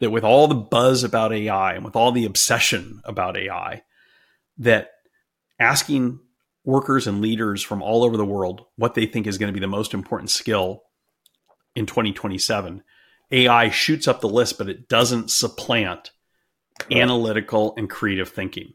that 0.00 0.10
with 0.10 0.24
all 0.24 0.48
the 0.48 0.54
buzz 0.54 1.04
about 1.04 1.32
AI 1.32 1.74
and 1.74 1.84
with 1.84 1.94
all 1.94 2.10
the 2.10 2.24
obsession 2.24 3.00
about 3.04 3.36
AI, 3.36 3.82
that 4.58 4.92
asking 5.58 6.20
workers 6.70 7.06
and 7.06 7.20
leaders 7.20 7.62
from 7.62 7.82
all 7.82 8.04
over 8.04 8.16
the 8.16 8.24
world 8.24 8.64
what 8.76 8.94
they 8.94 9.06
think 9.06 9.26
is 9.26 9.38
going 9.38 9.48
to 9.48 9.52
be 9.52 9.60
the 9.60 9.66
most 9.66 9.92
important 9.92 10.30
skill 10.30 10.82
in 11.74 11.86
2027. 11.86 12.82
AI 13.32 13.68
shoots 13.70 14.08
up 14.08 14.20
the 14.20 14.28
list, 14.28 14.58
but 14.58 14.68
it 14.68 14.88
doesn't 14.88 15.30
supplant 15.30 16.10
Correct. 16.78 16.92
analytical 16.94 17.74
and 17.76 17.88
creative 17.88 18.28
thinking. 18.28 18.72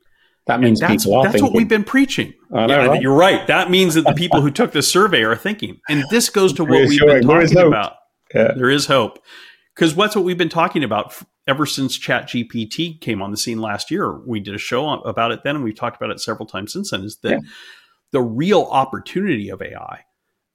That 0.47 0.59
means 0.59 0.79
and 0.79 0.91
that's, 0.91 1.05
that's 1.05 1.41
what 1.41 1.53
we've 1.53 1.67
been 1.67 1.83
preaching. 1.83 2.33
Know, 2.51 2.67
yeah, 2.67 2.85
right? 2.85 3.01
You're 3.01 3.17
right. 3.17 3.47
That 3.47 3.71
means 3.71 3.95
that 3.95 4.05
the 4.05 4.13
people 4.13 4.41
who 4.41 4.51
took 4.51 4.73
this 4.73 4.87
survey 4.87 5.23
are 5.23 5.35
thinking. 5.35 5.79
And 5.89 6.03
this 6.11 6.29
goes 6.29 6.53
to 6.53 6.63
what 6.63 6.87
we've 6.87 6.99
been 6.99 7.23
talking 7.23 7.57
about. 7.57 7.93
Yeah. 8.33 8.53
There 8.55 8.69
is 8.69 8.85
hope. 8.85 9.19
Because 9.75 9.95
what's 9.95 10.15
what 10.15 10.23
we've 10.23 10.37
been 10.37 10.49
talking 10.49 10.83
about 10.83 11.15
ever 11.47 11.65
since 11.65 11.97
ChatGPT 11.97 12.99
came 13.01 13.21
on 13.21 13.31
the 13.31 13.37
scene 13.37 13.59
last 13.59 13.91
year. 13.91 14.19
We 14.25 14.39
did 14.39 14.55
a 14.55 14.59
show 14.59 14.87
about 14.87 15.31
it 15.31 15.43
then, 15.43 15.55
and 15.55 15.63
we've 15.63 15.75
talked 15.75 15.97
about 15.97 16.11
it 16.11 16.19
several 16.19 16.45
times 16.45 16.73
since 16.73 16.91
then. 16.91 17.03
Is 17.03 17.17
that 17.23 17.31
yeah. 17.31 17.39
The 18.15 18.21
real 18.21 18.61
opportunity 18.71 19.49
of 19.49 19.61
AI 19.61 20.05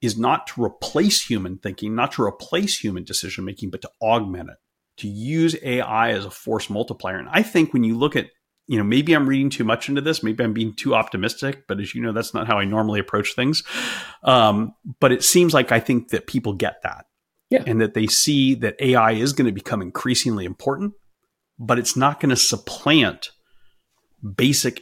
is 0.01 0.17
not 0.17 0.47
to 0.47 0.65
replace 0.65 1.23
human 1.23 1.59
thinking, 1.59 1.95
not 1.95 2.13
to 2.13 2.23
replace 2.23 2.79
human 2.79 3.05
decision 3.05 3.45
making, 3.45 3.69
but 3.69 3.83
to 3.83 3.91
augment 4.01 4.49
it, 4.49 4.57
to 4.97 5.07
use 5.07 5.55
AI 5.63 6.13
as 6.13 6.25
a 6.25 6.31
force 6.31 6.71
multiplier. 6.71 7.19
And 7.19 7.29
I 7.31 7.43
think 7.43 7.75
when 7.75 7.85
you 7.85 7.99
look 7.99 8.17
at, 8.17 8.29
you 8.67 8.79
know, 8.79 8.83
maybe 8.83 9.13
I'm 9.13 9.29
reading 9.29 9.51
too 9.51 9.65
much 9.65 9.91
into 9.91 10.01
this, 10.01 10.23
maybe 10.23 10.43
I'm 10.43 10.55
being 10.55 10.73
too 10.73 10.95
optimistic, 10.95 11.65
but 11.69 11.81
as 11.81 11.95
you 11.95 12.01
know, 12.01 12.13
that's 12.13 12.33
not 12.33 12.47
how 12.47 12.57
I 12.57 12.65
normally 12.65 12.99
approach 12.99 13.35
things. 13.35 13.63
Um, 14.25 14.73
but 14.99 15.13
it 15.13 15.23
seems 15.23 15.53
like 15.53 15.71
I 15.71 15.81
think 15.81 16.09
that 16.13 16.27
people 16.27 16.55
get 16.55 16.81
that. 16.83 17.05
Yeah. 17.51 17.65
And 17.67 17.83
that 17.83 17.93
they 17.93 18.07
see 18.07 18.55
that 18.55 18.81
AI 18.81 19.13
is 19.13 19.35
going 19.35 19.49
to 19.49 19.53
become 19.53 19.83
increasingly 19.83 20.47
important, 20.47 20.95
but 21.59 21.79
it's 21.79 21.95
not 21.95 22.21
going 22.21 22.31
to 22.31 22.37
supplant 22.37 23.33
basic 24.35 24.81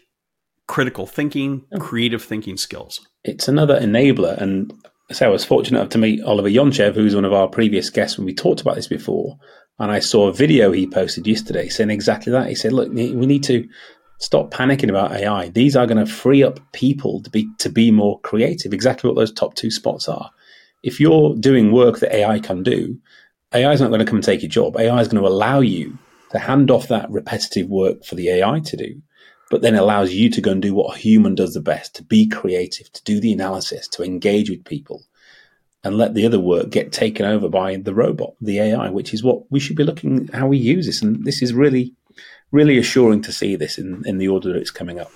critical 0.69 1.07
thinking, 1.07 1.65
oh. 1.73 1.81
creative 1.81 2.23
thinking 2.23 2.57
skills. 2.57 3.05
It's 3.25 3.49
another 3.49 3.81
enabler. 3.81 4.41
And 4.41 4.73
so 5.11 5.27
I 5.27 5.31
was 5.31 5.45
fortunate 5.45 5.81
enough 5.81 5.91
to 5.91 5.99
meet 5.99 6.23
Oliver 6.23 6.49
Yonchev, 6.49 6.95
who's 6.95 7.17
one 7.17 7.25
of 7.25 7.33
our 7.33 7.49
previous 7.49 7.91
guests 7.91 8.17
when 8.17 8.27
we 8.27 8.35
talked 8.35 8.61
about 8.61 8.77
this 8.77 8.87
before. 8.87 9.37
And 9.81 9.91
I 9.91 9.99
saw 9.99 10.29
a 10.29 10.33
video 10.33 10.71
he 10.71 10.87
posted 10.87 11.27
yesterday 11.27 11.69
saying 11.69 11.91
exactly 11.91 12.31
that. 12.33 12.49
He 12.49 12.55
said, 12.55 12.73
look, 12.73 12.93
we 12.93 13.13
need 13.13 13.43
to 13.45 13.67
stop 14.21 14.53
panicking 14.53 14.91
about 14.91 15.13
AI. 15.13 15.49
These 15.49 15.77
are 15.77 15.87
going 15.87 16.05
to 16.05 16.13
free 16.13 16.43
up 16.43 16.61
people 16.73 17.23
to 17.23 17.31
be 17.31 17.49
to 17.59 17.69
be 17.69 17.91
more 17.91 18.21
creative. 18.21 18.73
Exactly 18.73 19.09
what 19.09 19.17
those 19.17 19.33
top 19.33 19.55
two 19.55 19.71
spots 19.71 20.09
are. 20.09 20.31
If 20.83 21.01
you're 21.01 21.35
doing 21.37 21.73
work 21.73 22.01
that 22.01 22.15
AI 22.15 22.41
can 22.41 22.63
do, 22.63 22.99
AI 23.55 23.73
is 23.73 23.81
not 23.81 23.89
going 23.89 24.01
to 24.01 24.05
come 24.05 24.17
and 24.17 24.25
take 24.25 24.43
your 24.43 24.51
job. 24.51 24.77
AI 24.77 25.01
is 25.01 25.09
going 25.09 25.23
to 25.23 25.29
allow 25.29 25.61
you 25.61 25.97
to 26.33 26.39
hand 26.39 26.71
off 26.71 26.89
that 26.89 27.11
repetitive 27.11 27.69
work 27.69 28.05
for 28.05 28.17
the 28.17 28.29
AI 28.29 28.61
to 28.61 28.77
do 28.77 29.01
but 29.51 29.63
then 29.63 29.75
allows 29.75 30.13
you 30.13 30.31
to 30.31 30.41
go 30.41 30.53
and 30.53 30.63
do 30.63 30.75
what 30.75 30.95
a 30.95 30.99
human 30.99 31.35
does 31.35 31.55
the 31.55 31.61
best 31.61 31.95
to 31.97 32.03
be 32.03 32.27
creative, 32.27 32.93
to 32.93 33.03
do 33.05 33.21
the 33.21 33.33
analysis, 33.33 33.89
to 33.89 34.03
engage 34.03 34.51
with 34.51 34.65
people, 34.65 35.05
and 35.85 35.97
let 35.97 36.15
the 36.15 36.27
other 36.27 36.41
work 36.41 36.71
get 36.71 36.93
taken 36.93 37.25
over 37.25 37.49
by 37.49 37.77
the 37.77 37.95
robot, 37.95 38.35
the 38.41 38.59
AI, 38.59 38.91
which 38.91 39.15
is 39.15 39.23
what 39.23 39.51
we 39.51 39.61
should 39.61 39.77
be 39.77 39.85
looking 39.85 40.29
how 40.29 40.47
we 40.47 40.59
use 40.59 40.87
this. 40.87 41.03
And 41.03 41.25
this 41.25 41.41
is 41.41 41.55
really, 41.55 41.95
really 42.51 42.79
assuring 42.79 43.23
to 43.23 43.33
see 43.33 43.57
this 43.57 43.79
in, 43.79 44.03
in 44.07 44.19
the 44.19 44.29
order 44.29 44.53
that 44.53 44.59
it's 44.59 44.71
coming 44.71 44.99
up. 44.99 45.11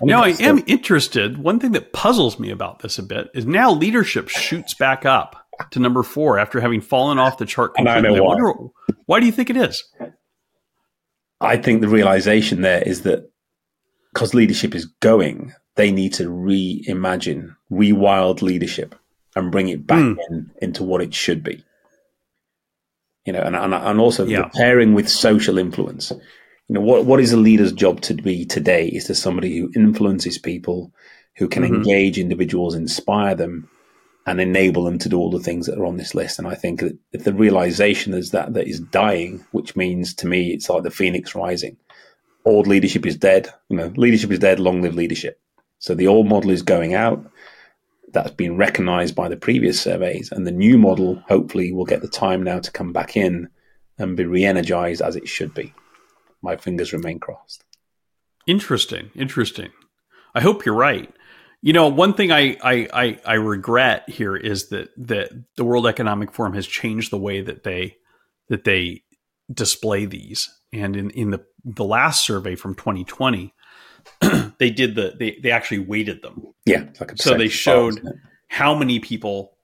now, 0.00 0.24
I 0.24 0.30
am 0.40 0.64
interested. 0.66 1.38
One 1.38 1.60
thing 1.60 1.72
that 1.72 1.92
puzzles 1.92 2.38
me 2.38 2.50
about 2.50 2.80
this 2.80 2.98
a 2.98 3.02
bit 3.02 3.28
is 3.34 3.46
now 3.46 3.70
leadership 3.70 4.28
shoots 4.28 4.74
back 4.74 5.04
up 5.04 5.36
to 5.70 5.78
number 5.78 6.02
four 6.02 6.38
after 6.38 6.60
having 6.60 6.80
fallen 6.80 7.18
off 7.18 7.38
the 7.38 7.46
chart 7.46 7.74
completely. 7.74 7.98
And 7.98 8.06
I 8.06 8.10
know 8.10 8.24
why. 8.24 8.34
wonder, 8.34 8.70
why 9.06 9.20
do 9.20 9.26
you 9.26 9.32
think 9.32 9.50
it 9.50 9.56
is? 9.56 9.84
I 11.42 11.56
think 11.56 11.80
the 11.80 11.88
realization 11.88 12.62
there 12.62 12.82
is 12.82 13.02
that 13.02 13.30
because 14.12 14.34
leadership 14.34 14.74
is 14.74 14.86
going, 15.00 15.52
they 15.74 15.90
need 15.90 16.14
to 16.14 16.24
reimagine, 16.24 17.56
rewild 17.70 18.42
leadership 18.42 18.94
and 19.34 19.50
bring 19.50 19.68
it 19.68 19.86
back 19.86 20.00
mm. 20.00 20.16
in, 20.30 20.50
into 20.60 20.82
what 20.82 21.02
it 21.02 21.14
should 21.14 21.42
be. 21.42 21.64
You 23.24 23.32
know, 23.32 23.42
and 23.42 23.56
and, 23.56 23.74
and 23.74 24.00
also 24.00 24.26
yeah. 24.26 24.48
pairing 24.54 24.94
with 24.94 25.08
social 25.08 25.58
influence. 25.58 26.10
You 26.68 26.74
know, 26.74 26.80
what 26.80 27.04
what 27.06 27.20
is 27.20 27.32
a 27.32 27.36
leader's 27.36 27.72
job 27.72 28.00
to 28.02 28.14
be 28.14 28.44
today 28.44 28.88
is 28.88 29.04
to 29.06 29.14
somebody 29.14 29.58
who 29.58 29.70
influences 29.74 30.38
people, 30.38 30.92
who 31.36 31.48
can 31.48 31.62
mm-hmm. 31.62 31.76
engage 31.76 32.18
individuals, 32.18 32.74
inspire 32.74 33.34
them, 33.34 33.68
and 34.26 34.40
enable 34.40 34.84
them 34.84 34.98
to 34.98 35.08
do 35.08 35.18
all 35.18 35.30
the 35.30 35.40
things 35.40 35.66
that 35.66 35.78
are 35.78 35.86
on 35.86 35.96
this 35.96 36.14
list. 36.14 36.38
And 36.38 36.46
I 36.46 36.54
think 36.54 36.80
that 36.80 36.96
if 37.12 37.24
the 37.24 37.34
realization 37.34 38.14
is 38.14 38.30
that 38.30 38.54
that 38.54 38.68
is 38.68 38.80
dying, 38.80 39.44
which 39.50 39.74
means 39.74 40.14
to 40.14 40.26
me 40.26 40.52
it's 40.52 40.68
like 40.68 40.84
the 40.84 40.90
phoenix 40.90 41.34
rising. 41.34 41.76
Old 42.44 42.66
leadership 42.66 43.06
is 43.06 43.16
dead. 43.16 43.48
You 43.68 43.76
know, 43.76 43.92
leadership 43.96 44.30
is 44.30 44.38
dead. 44.38 44.60
Long 44.60 44.82
live 44.82 44.94
leadership. 44.94 45.40
So 45.78 45.94
the 45.94 46.06
old 46.06 46.28
model 46.28 46.50
is 46.50 46.62
going 46.62 46.94
out. 46.94 47.28
That's 48.12 48.30
been 48.32 48.56
recognized 48.56 49.14
by 49.14 49.28
the 49.28 49.36
previous 49.36 49.80
surveys, 49.80 50.30
and 50.30 50.46
the 50.46 50.52
new 50.52 50.76
model 50.76 51.22
hopefully 51.28 51.72
will 51.72 51.86
get 51.86 52.02
the 52.02 52.08
time 52.08 52.42
now 52.42 52.58
to 52.58 52.70
come 52.70 52.92
back 52.92 53.16
in 53.16 53.48
and 53.98 54.16
be 54.16 54.26
re-energized 54.26 55.00
as 55.00 55.16
it 55.16 55.26
should 55.26 55.54
be. 55.54 55.72
My 56.42 56.56
fingers 56.56 56.92
remain 56.92 57.20
crossed. 57.20 57.64
Interesting. 58.46 59.10
Interesting. 59.14 59.70
I 60.34 60.40
hope 60.40 60.66
you're 60.66 60.74
right. 60.74 61.12
You 61.64 61.72
know, 61.72 61.86
one 61.88 62.14
thing 62.14 62.32
I, 62.32 62.56
I, 62.62 62.88
I, 62.92 63.18
I, 63.24 63.34
regret 63.34 64.10
here 64.10 64.34
is 64.36 64.70
that 64.70 64.90
that 64.96 65.30
the 65.56 65.64
World 65.64 65.86
Economic 65.86 66.32
Forum 66.32 66.54
has 66.54 66.66
changed 66.66 67.12
the 67.12 67.18
way 67.18 67.40
that 67.40 67.62
they 67.62 67.98
that 68.48 68.64
they 68.64 69.04
display 69.52 70.04
these. 70.04 70.52
And 70.72 70.96
in, 70.96 71.10
in 71.10 71.30
the 71.30 71.44
the 71.64 71.84
last 71.84 72.26
survey 72.26 72.56
from 72.56 72.74
2020, 72.74 73.54
they 74.58 74.70
did 74.70 74.96
the 74.96 75.14
they, 75.16 75.38
they 75.40 75.52
actually 75.52 75.80
weighted 75.80 76.22
them. 76.22 76.42
Yeah. 76.66 76.86
Like 77.00 77.12
so 77.16 77.38
they 77.38 77.48
showed 77.48 78.00
how 78.48 78.74
many 78.74 78.98
people, 78.98 79.56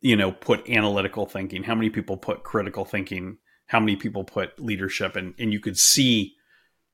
you 0.00 0.16
know, 0.16 0.32
put 0.32 0.68
analytical 0.68 1.26
thinking, 1.26 1.62
how 1.62 1.74
many 1.74 1.90
people 1.90 2.16
put 2.16 2.42
critical 2.42 2.84
thinking, 2.84 3.38
how 3.66 3.78
many 3.78 3.94
people 3.94 4.24
put 4.24 4.58
leadership, 4.58 5.14
and 5.14 5.34
and 5.38 5.52
you 5.52 5.60
could 5.60 5.78
see 5.78 6.34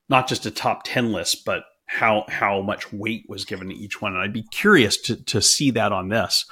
not 0.07 0.27
just 0.27 0.45
a 0.45 0.51
top 0.51 0.83
10 0.83 1.11
list, 1.11 1.45
but 1.45 1.63
how 1.95 2.25
how 2.27 2.61
much 2.61 2.91
weight 2.91 3.25
was 3.29 3.45
given 3.45 3.69
to 3.69 3.75
each 3.75 4.01
one, 4.01 4.13
and 4.13 4.21
I'd 4.21 4.33
be 4.33 4.43
curious 4.43 4.97
to 5.03 5.15
to 5.25 5.41
see 5.41 5.71
that 5.71 5.91
on 5.91 6.09
this. 6.09 6.45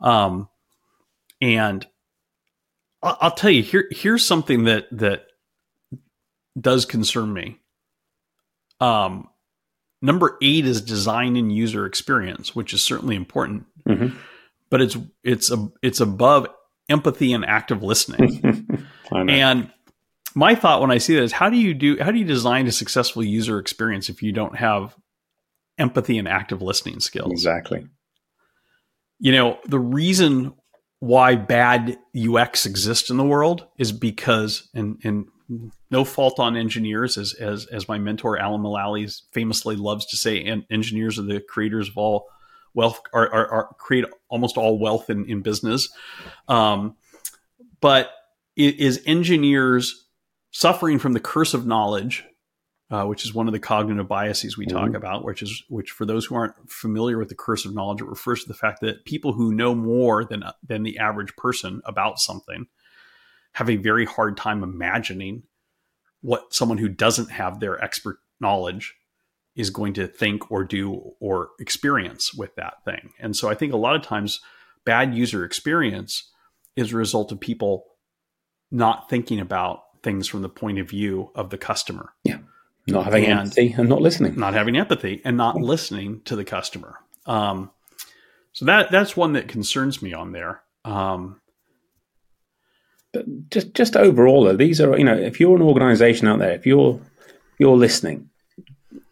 Um, 0.00 0.48
and 1.40 1.86
I'll, 3.02 3.18
I'll 3.20 3.30
tell 3.30 3.50
you 3.50 3.62
here 3.62 3.86
here's 3.90 4.24
something 4.24 4.64
that 4.64 4.86
that 4.92 5.26
does 6.58 6.86
concern 6.86 7.32
me. 7.32 7.58
Um, 8.80 9.28
number 10.00 10.38
eight 10.40 10.64
is 10.64 10.80
design 10.80 11.36
and 11.36 11.54
user 11.54 11.84
experience, 11.84 12.54
which 12.54 12.72
is 12.72 12.82
certainly 12.82 13.16
important, 13.16 13.66
mm-hmm. 13.86 14.16
but 14.70 14.80
it's 14.80 14.96
it's 15.22 15.50
a 15.50 15.68
it's 15.82 16.00
above 16.00 16.46
empathy 16.88 17.34
and 17.34 17.44
active 17.44 17.82
listening. 17.82 18.86
and 19.12 19.70
my 20.38 20.54
thought 20.54 20.80
when 20.80 20.92
I 20.92 20.98
see 20.98 21.16
that 21.16 21.24
is 21.24 21.32
how 21.32 21.50
do 21.50 21.56
you 21.56 21.74
do 21.74 21.98
how 22.00 22.12
do 22.12 22.18
you 22.18 22.24
design 22.24 22.68
a 22.68 22.72
successful 22.72 23.24
user 23.24 23.58
experience 23.58 24.08
if 24.08 24.22
you 24.22 24.30
don't 24.30 24.56
have 24.56 24.94
empathy 25.78 26.16
and 26.16 26.28
active 26.28 26.62
listening 26.62 27.00
skills? 27.00 27.32
Exactly. 27.32 27.88
You 29.18 29.32
know, 29.32 29.58
the 29.66 29.80
reason 29.80 30.54
why 31.00 31.34
bad 31.34 31.98
UX 32.16 32.66
exists 32.66 33.10
in 33.10 33.16
the 33.16 33.24
world 33.24 33.66
is 33.78 33.90
because 33.90 34.68
and 34.74 35.00
and 35.02 35.26
no 35.90 36.04
fault 36.04 36.38
on 36.38 36.56
engineers 36.56 37.18
as 37.18 37.34
as 37.34 37.66
as 37.66 37.88
my 37.88 37.98
mentor 37.98 38.38
Alan 38.38 38.62
Mulally 38.62 39.12
famously 39.32 39.74
loves 39.74 40.06
to 40.06 40.16
say 40.16 40.44
and 40.44 40.62
engineers 40.70 41.18
are 41.18 41.22
the 41.22 41.40
creators 41.40 41.88
of 41.88 41.98
all 41.98 42.28
wealth 42.74 43.00
are, 43.12 43.28
are, 43.28 43.48
are 43.48 43.74
create 43.78 44.04
almost 44.28 44.56
all 44.56 44.78
wealth 44.78 45.10
in, 45.10 45.24
in 45.24 45.40
business 45.40 45.88
um, 46.46 46.94
but 47.80 48.12
it 48.54 48.78
is 48.78 49.02
engineers 49.06 50.07
suffering 50.50 50.98
from 50.98 51.12
the 51.12 51.20
curse 51.20 51.54
of 51.54 51.66
knowledge, 51.66 52.24
uh, 52.90 53.04
which 53.04 53.24
is 53.24 53.34
one 53.34 53.46
of 53.46 53.52
the 53.52 53.58
cognitive 53.58 54.08
biases 54.08 54.56
we 54.56 54.66
talk 54.66 54.86
mm-hmm. 54.86 54.96
about, 54.96 55.24
which 55.24 55.42
is 55.42 55.62
which 55.68 55.90
for 55.90 56.06
those 56.06 56.26
who 56.26 56.34
aren't 56.34 56.54
familiar 56.70 57.18
with 57.18 57.28
the 57.28 57.34
curse 57.34 57.64
of 57.64 57.74
knowledge, 57.74 58.00
it 58.00 58.08
refers 58.08 58.42
to 58.42 58.48
the 58.48 58.54
fact 58.54 58.80
that 58.80 59.04
people 59.04 59.32
who 59.32 59.52
know 59.52 59.74
more 59.74 60.24
than 60.24 60.44
than 60.66 60.82
the 60.82 60.98
average 60.98 61.34
person 61.36 61.82
about 61.84 62.18
something 62.18 62.66
have 63.52 63.68
a 63.68 63.76
very 63.76 64.04
hard 64.04 64.36
time 64.36 64.62
imagining 64.62 65.42
what 66.20 66.52
someone 66.52 66.78
who 66.78 66.88
doesn't 66.88 67.30
have 67.30 67.60
their 67.60 67.82
expert 67.82 68.18
knowledge 68.40 68.94
is 69.56 69.70
going 69.70 69.92
to 69.92 70.06
think 70.06 70.50
or 70.50 70.64
do 70.64 71.12
or 71.20 71.50
experience 71.58 72.32
with 72.32 72.54
that 72.54 72.84
thing. 72.84 73.10
And 73.18 73.36
so 73.36 73.48
I 73.48 73.54
think 73.54 73.72
a 73.72 73.76
lot 73.76 73.96
of 73.96 74.02
times 74.02 74.40
bad 74.84 75.14
user 75.14 75.44
experience 75.44 76.30
is 76.76 76.92
a 76.92 76.96
result 76.96 77.32
of 77.32 77.40
people 77.40 77.84
not 78.70 79.10
thinking 79.10 79.40
about 79.40 79.80
things 80.02 80.28
from 80.28 80.42
the 80.42 80.48
point 80.48 80.78
of 80.78 80.88
view 80.88 81.30
of 81.34 81.50
the 81.50 81.58
customer. 81.58 82.12
Yeah. 82.24 82.38
Not 82.86 83.04
having 83.04 83.26
and 83.26 83.40
empathy 83.40 83.74
and 83.76 83.88
not 83.88 84.00
listening. 84.00 84.36
Not 84.36 84.54
having 84.54 84.76
empathy 84.76 85.20
and 85.24 85.36
not 85.36 85.56
listening 85.56 86.22
to 86.24 86.36
the 86.36 86.44
customer. 86.44 86.96
Um, 87.26 87.70
so 88.52 88.64
that 88.64 88.90
that's 88.90 89.16
one 89.16 89.34
that 89.34 89.48
concerns 89.48 90.00
me 90.00 90.14
on 90.14 90.32
there. 90.32 90.62
Um, 90.84 91.40
but 93.12 93.50
just 93.50 93.74
just 93.74 93.96
overall, 93.96 94.44
though, 94.44 94.56
these 94.56 94.80
are 94.80 94.96
you 94.96 95.04
know, 95.04 95.16
if 95.16 95.38
you're 95.38 95.56
an 95.56 95.62
organisation 95.62 96.28
out 96.28 96.38
there, 96.38 96.52
if 96.52 96.66
you're 96.66 97.00
you're 97.58 97.76
listening, 97.76 98.30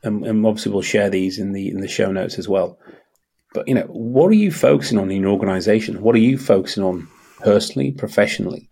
and, 0.03 0.25
and, 0.25 0.47
obviously 0.47 0.73
we'll 0.73 0.83
share 0.83 1.11
these 1.11 1.39
in 1.39 1.53
the 1.53 1.69
in 1.69 1.81
the 1.81 1.89
show 1.89 2.11
notes 2.11 2.39
as 2.39 2.49
well. 2.49 2.79
But 3.53 3.69
you 3.69 3.75
know, 3.75 3.87
what 3.89 4.29
are 4.29 4.35
you 4.35 4.51
focusing 4.51 4.99
on 4.99 5.11
in 5.11 5.23
your 5.23 5.33
organisation? 5.33 6.01
What 6.01 6.15
are 6.15 6.21
you 6.21 6.39
focusing 6.39 6.83
on 6.83 7.09
personally, 7.41 7.93
professionally? 7.93 8.71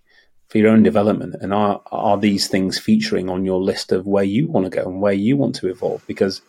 For 0.55 0.59
your 0.59 0.71
own 0.71 0.85
development? 0.85 1.35
And 1.41 1.53
are 1.53 1.83
are 1.91 2.17
these 2.17 2.47
things 2.47 2.79
featuring 2.79 3.29
on 3.29 3.45
your 3.45 3.61
list 3.61 3.91
of 3.91 4.07
where 4.07 4.23
you 4.23 4.47
want 4.47 4.67
to 4.67 4.71
go 4.71 4.89
and 4.89 5.01
where 5.01 5.13
you 5.13 5.37
want 5.37 5.57
to 5.57 5.69
evolve? 5.69 6.07
Because 6.07 6.43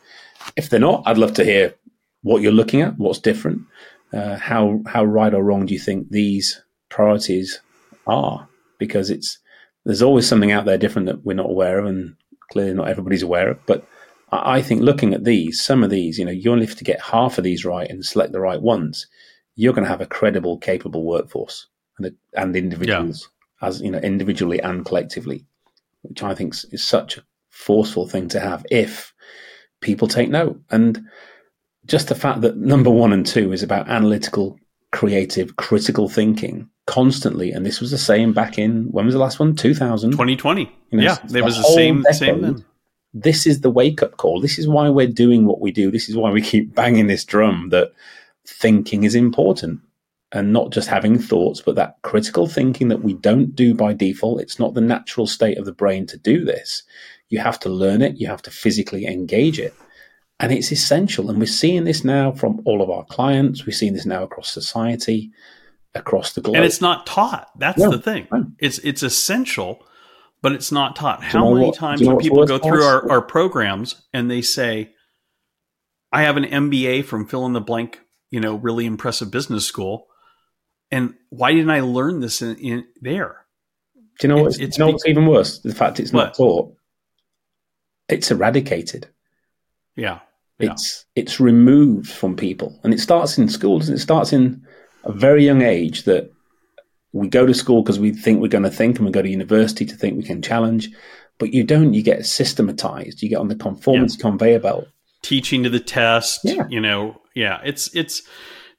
if 0.55 0.69
they're 0.69 0.79
not, 0.79 1.01
I'd 1.07 1.17
love 1.17 1.33
to 1.33 1.43
hear 1.43 1.73
what 2.21 2.43
you're 2.43 2.51
looking 2.51 2.81
at, 2.81 2.99
what's 2.99 3.17
different, 3.17 3.63
uh, 4.13 4.35
how 4.37 4.81
how 4.85 5.03
right 5.03 5.33
or 5.33 5.43
wrong 5.43 5.65
do 5.65 5.73
you 5.73 5.79
think 5.79 6.11
these 6.11 6.61
priorities 6.89 7.61
are? 8.05 8.47
Because 8.77 9.09
it's 9.09 9.39
there's 9.85 10.03
always 10.03 10.27
something 10.27 10.51
out 10.51 10.65
there 10.65 10.77
different 10.77 11.07
that 11.07 11.25
we're 11.25 11.33
not 11.33 11.49
aware 11.49 11.79
of, 11.79 11.87
and 11.87 12.15
clearly 12.51 12.75
not 12.75 12.87
everybody's 12.87 13.23
aware 13.23 13.49
of. 13.49 13.65
But 13.65 13.87
I 14.31 14.61
think 14.61 14.83
looking 14.83 15.15
at 15.15 15.23
these, 15.23 15.59
some 15.59 15.83
of 15.83 15.89
these, 15.89 16.19
you 16.19 16.25
know, 16.25 16.31
you 16.31 16.51
only 16.51 16.67
have 16.67 16.77
to 16.77 16.83
get 16.83 17.01
half 17.01 17.39
of 17.39 17.43
these 17.43 17.65
right 17.65 17.89
and 17.89 18.05
select 18.05 18.33
the 18.33 18.39
right 18.39 18.61
ones. 18.61 19.07
You're 19.55 19.73
going 19.73 19.85
to 19.85 19.89
have 19.89 20.01
a 20.01 20.05
credible, 20.05 20.59
capable 20.59 21.05
workforce 21.05 21.65
and 21.97 22.15
and 22.35 22.55
individuals 22.55 23.29
as 23.65 23.81
you 23.81 23.91
know, 23.91 23.99
individually 23.99 24.61
and 24.61 24.85
collectively, 24.85 25.45
which 26.03 26.23
I 26.23 26.35
think 26.35 26.53
is 26.71 26.83
such 26.83 27.17
a 27.17 27.23
forceful 27.49 28.07
thing 28.07 28.27
to 28.29 28.39
have 28.39 28.65
if 28.69 29.13
people 29.81 30.07
take 30.07 30.29
note. 30.29 30.59
And 30.69 31.01
just 31.85 32.09
the 32.09 32.15
fact 32.15 32.41
that 32.41 32.57
number 32.57 32.89
one 32.89 33.13
and 33.13 33.25
two 33.25 33.51
is 33.51 33.63
about 33.63 33.89
analytical, 33.89 34.59
creative, 34.91 35.55
critical 35.55 36.09
thinking 36.09 36.69
constantly. 36.85 37.51
And 37.51 37.65
this 37.65 37.81
was 37.81 37.91
the 37.91 37.97
same 37.97 38.33
back 38.33 38.57
in 38.57 38.85
when 38.91 39.05
was 39.05 39.15
the 39.15 39.19
last 39.19 39.39
one? 39.39 39.55
2000? 39.55 40.11
2020. 40.11 40.71
You 40.91 40.97
know, 40.97 41.03
yeah, 41.03 41.17
it 41.33 41.43
was 41.43 41.57
the 41.57 41.63
same, 41.63 42.01
decade, 42.03 42.17
same 42.17 42.41
then. 42.41 42.65
This 43.13 43.47
is 43.47 43.61
the 43.61 43.69
wake 43.69 44.03
up 44.03 44.17
call. 44.17 44.41
This 44.41 44.59
is 44.59 44.67
why 44.67 44.89
we're 44.89 45.07
doing 45.07 45.45
what 45.45 45.61
we 45.61 45.71
do. 45.71 45.89
This 45.89 46.09
is 46.09 46.17
why 46.17 46.31
we 46.31 46.41
keep 46.41 46.75
banging 46.75 47.07
this 47.07 47.23
drum 47.23 47.69
that 47.69 47.93
thinking 48.45 49.03
is 49.03 49.15
important 49.15 49.79
and 50.31 50.51
not 50.51 50.71
just 50.71 50.89
having 50.89 51.19
thoughts, 51.19 51.61
but 51.61 51.75
that 51.75 51.97
critical 52.01 52.47
thinking 52.47 52.89
that 52.89 53.03
we 53.03 53.13
don't 53.13 53.55
do 53.55 53.73
by 53.73 53.93
default. 53.93 54.41
It's 54.41 54.59
not 54.59 54.73
the 54.73 54.81
natural 54.81 55.27
state 55.27 55.57
of 55.57 55.65
the 55.65 55.71
brain 55.71 56.05
to 56.07 56.17
do 56.17 56.43
this. 56.43 56.83
You 57.29 57.39
have 57.39 57.59
to 57.61 57.69
learn 57.69 58.01
it, 58.01 58.17
you 58.17 58.27
have 58.27 58.41
to 58.43 58.51
physically 58.51 59.05
engage 59.05 59.59
it. 59.59 59.73
And 60.39 60.51
it's 60.51 60.71
essential. 60.71 61.29
And 61.29 61.39
we're 61.39 61.45
seeing 61.45 61.85
this 61.85 62.03
now 62.03 62.31
from 62.31 62.61
all 62.65 62.81
of 62.81 62.89
our 62.89 63.05
clients. 63.05 63.65
We're 63.65 63.71
seeing 63.71 63.93
this 63.93 64.05
now 64.05 64.23
across 64.23 64.51
society, 64.51 65.31
across 65.93 66.33
the 66.33 66.41
globe. 66.41 66.57
And 66.57 66.65
it's 66.65 66.81
not 66.81 67.05
taught. 67.05 67.49
That's 67.57 67.79
no, 67.79 67.91
the 67.91 67.99
thing. 67.99 68.27
No. 68.31 68.47
It's 68.59 68.79
it's 68.79 69.01
essential, 69.01 69.81
but 70.41 70.51
it's 70.51 70.71
not 70.71 70.97
taught. 70.97 71.23
How 71.23 71.53
many 71.53 71.67
what, 71.67 71.75
times 71.75 72.01
do 72.01 72.17
people 72.17 72.45
go 72.45 72.57
through 72.57 72.83
our, 72.83 73.09
our 73.09 73.21
programs 73.21 74.01
and 74.13 74.29
they 74.29 74.41
say, 74.41 74.91
I 76.11 76.23
have 76.23 76.37
an 76.37 76.43
MBA 76.43 77.05
from 77.05 77.27
fill 77.27 77.45
in 77.45 77.53
the 77.53 77.61
blank, 77.61 78.01
you 78.29 78.41
know, 78.41 78.55
really 78.55 78.85
impressive 78.85 79.31
business 79.31 79.65
school. 79.65 80.07
And 80.91 81.15
why 81.29 81.51
didn't 81.51 81.71
I 81.71 81.81
learn 81.81 82.19
this 82.19 82.41
in, 82.41 82.55
in 82.57 82.85
there? 83.01 83.45
Do 84.19 84.27
you 84.27 84.33
know, 84.33 84.45
it's, 84.45 84.57
it's, 84.59 84.77
you 84.77 84.85
know 84.85 84.91
what's 84.91 85.05
even 85.05 85.25
worse? 85.25 85.59
The 85.59 85.75
fact 85.75 85.99
it's 85.99 86.13
not 86.13 86.27
what? 86.27 86.35
taught. 86.35 86.75
It's 88.07 88.31
eradicated. 88.31 89.07
Yeah. 89.95 90.19
It's 90.59 91.05
yeah. 91.15 91.23
it's 91.23 91.39
removed 91.39 92.09
from 92.09 92.35
people, 92.35 92.79
and 92.83 92.93
it 92.93 92.99
starts 92.99 93.37
in 93.37 93.49
school. 93.49 93.79
Doesn't 93.79 93.95
it? 93.95 93.97
it 93.97 94.01
starts 94.01 94.31
in 94.31 94.65
a 95.03 95.11
very 95.11 95.43
young 95.43 95.61
age 95.61 96.03
that 96.03 96.31
we 97.11 97.27
go 97.27 97.45
to 97.45 97.53
school 97.53 97.83
because 97.83 97.99
we 97.99 98.11
think 98.11 98.41
we're 98.41 98.47
going 98.47 98.63
to 98.63 98.69
think, 98.69 98.97
and 98.97 99.05
we 99.05 99.11
go 99.11 99.21
to 99.21 99.29
university 99.29 99.85
to 99.85 99.95
think 99.95 100.15
we 100.15 100.23
can 100.23 100.41
challenge. 100.41 100.89
But 101.39 101.53
you 101.53 101.65
don't. 101.65 101.93
You 101.93 102.01
get 102.01 102.25
systematized. 102.25 103.21
You 103.21 103.27
get 103.27 103.39
on 103.39 103.49
the 103.49 103.55
conformance 103.55 104.15
yeah. 104.15 104.21
conveyor 104.21 104.59
belt. 104.59 104.87
Teaching 105.21 105.63
to 105.63 105.69
the 105.69 105.81
test. 105.81 106.41
Yeah. 106.45 106.67
You 106.69 106.79
know. 106.79 107.21
Yeah. 107.33 107.59
It's 107.65 107.93
it's 107.93 108.21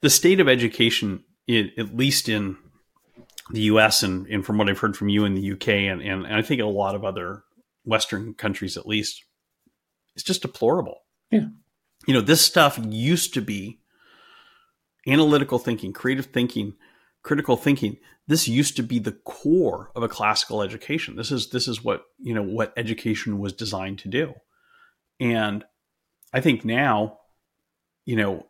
the 0.01 0.09
state 0.09 0.39
of 0.39 0.47
education, 0.47 1.23
in, 1.47 1.71
at 1.77 1.95
least 1.95 2.29
in 2.29 2.57
the 3.51 3.61
U.S. 3.61 4.03
and, 4.03 4.27
and 4.27 4.45
from 4.45 4.57
what 4.57 4.69
I've 4.69 4.79
heard 4.79 4.97
from 4.97 5.09
you 5.09 5.25
in 5.25 5.35
the 5.35 5.41
U.K. 5.41 5.87
and, 5.87 6.01
and 6.01 6.27
I 6.27 6.41
think 6.41 6.61
a 6.61 6.65
lot 6.65 6.95
of 6.95 7.03
other 7.03 7.43
Western 7.85 8.33
countries, 8.33 8.77
at 8.77 8.87
least, 8.87 9.23
it's 10.15 10.23
just 10.23 10.41
deplorable. 10.41 11.01
Yeah. 11.31 11.47
You 12.05 12.13
know, 12.13 12.21
this 12.21 12.41
stuff 12.41 12.79
used 12.83 13.33
to 13.35 13.41
be 13.41 13.79
analytical 15.07 15.59
thinking, 15.59 15.93
creative 15.93 16.27
thinking, 16.27 16.73
critical 17.23 17.55
thinking. 17.55 17.97
This 18.27 18.47
used 18.47 18.75
to 18.75 18.83
be 18.83 18.99
the 18.99 19.13
core 19.13 19.91
of 19.95 20.03
a 20.03 20.09
classical 20.09 20.61
education. 20.61 21.15
This 21.15 21.31
is 21.31 21.49
this 21.49 21.67
is 21.67 21.83
what, 21.83 22.03
you 22.19 22.33
know, 22.33 22.43
what 22.43 22.73
education 22.75 23.39
was 23.39 23.53
designed 23.53 23.99
to 23.99 24.09
do. 24.09 24.33
And 25.19 25.63
I 26.33 26.41
think 26.41 26.65
now, 26.65 27.19
you 28.05 28.17
know, 28.17 28.47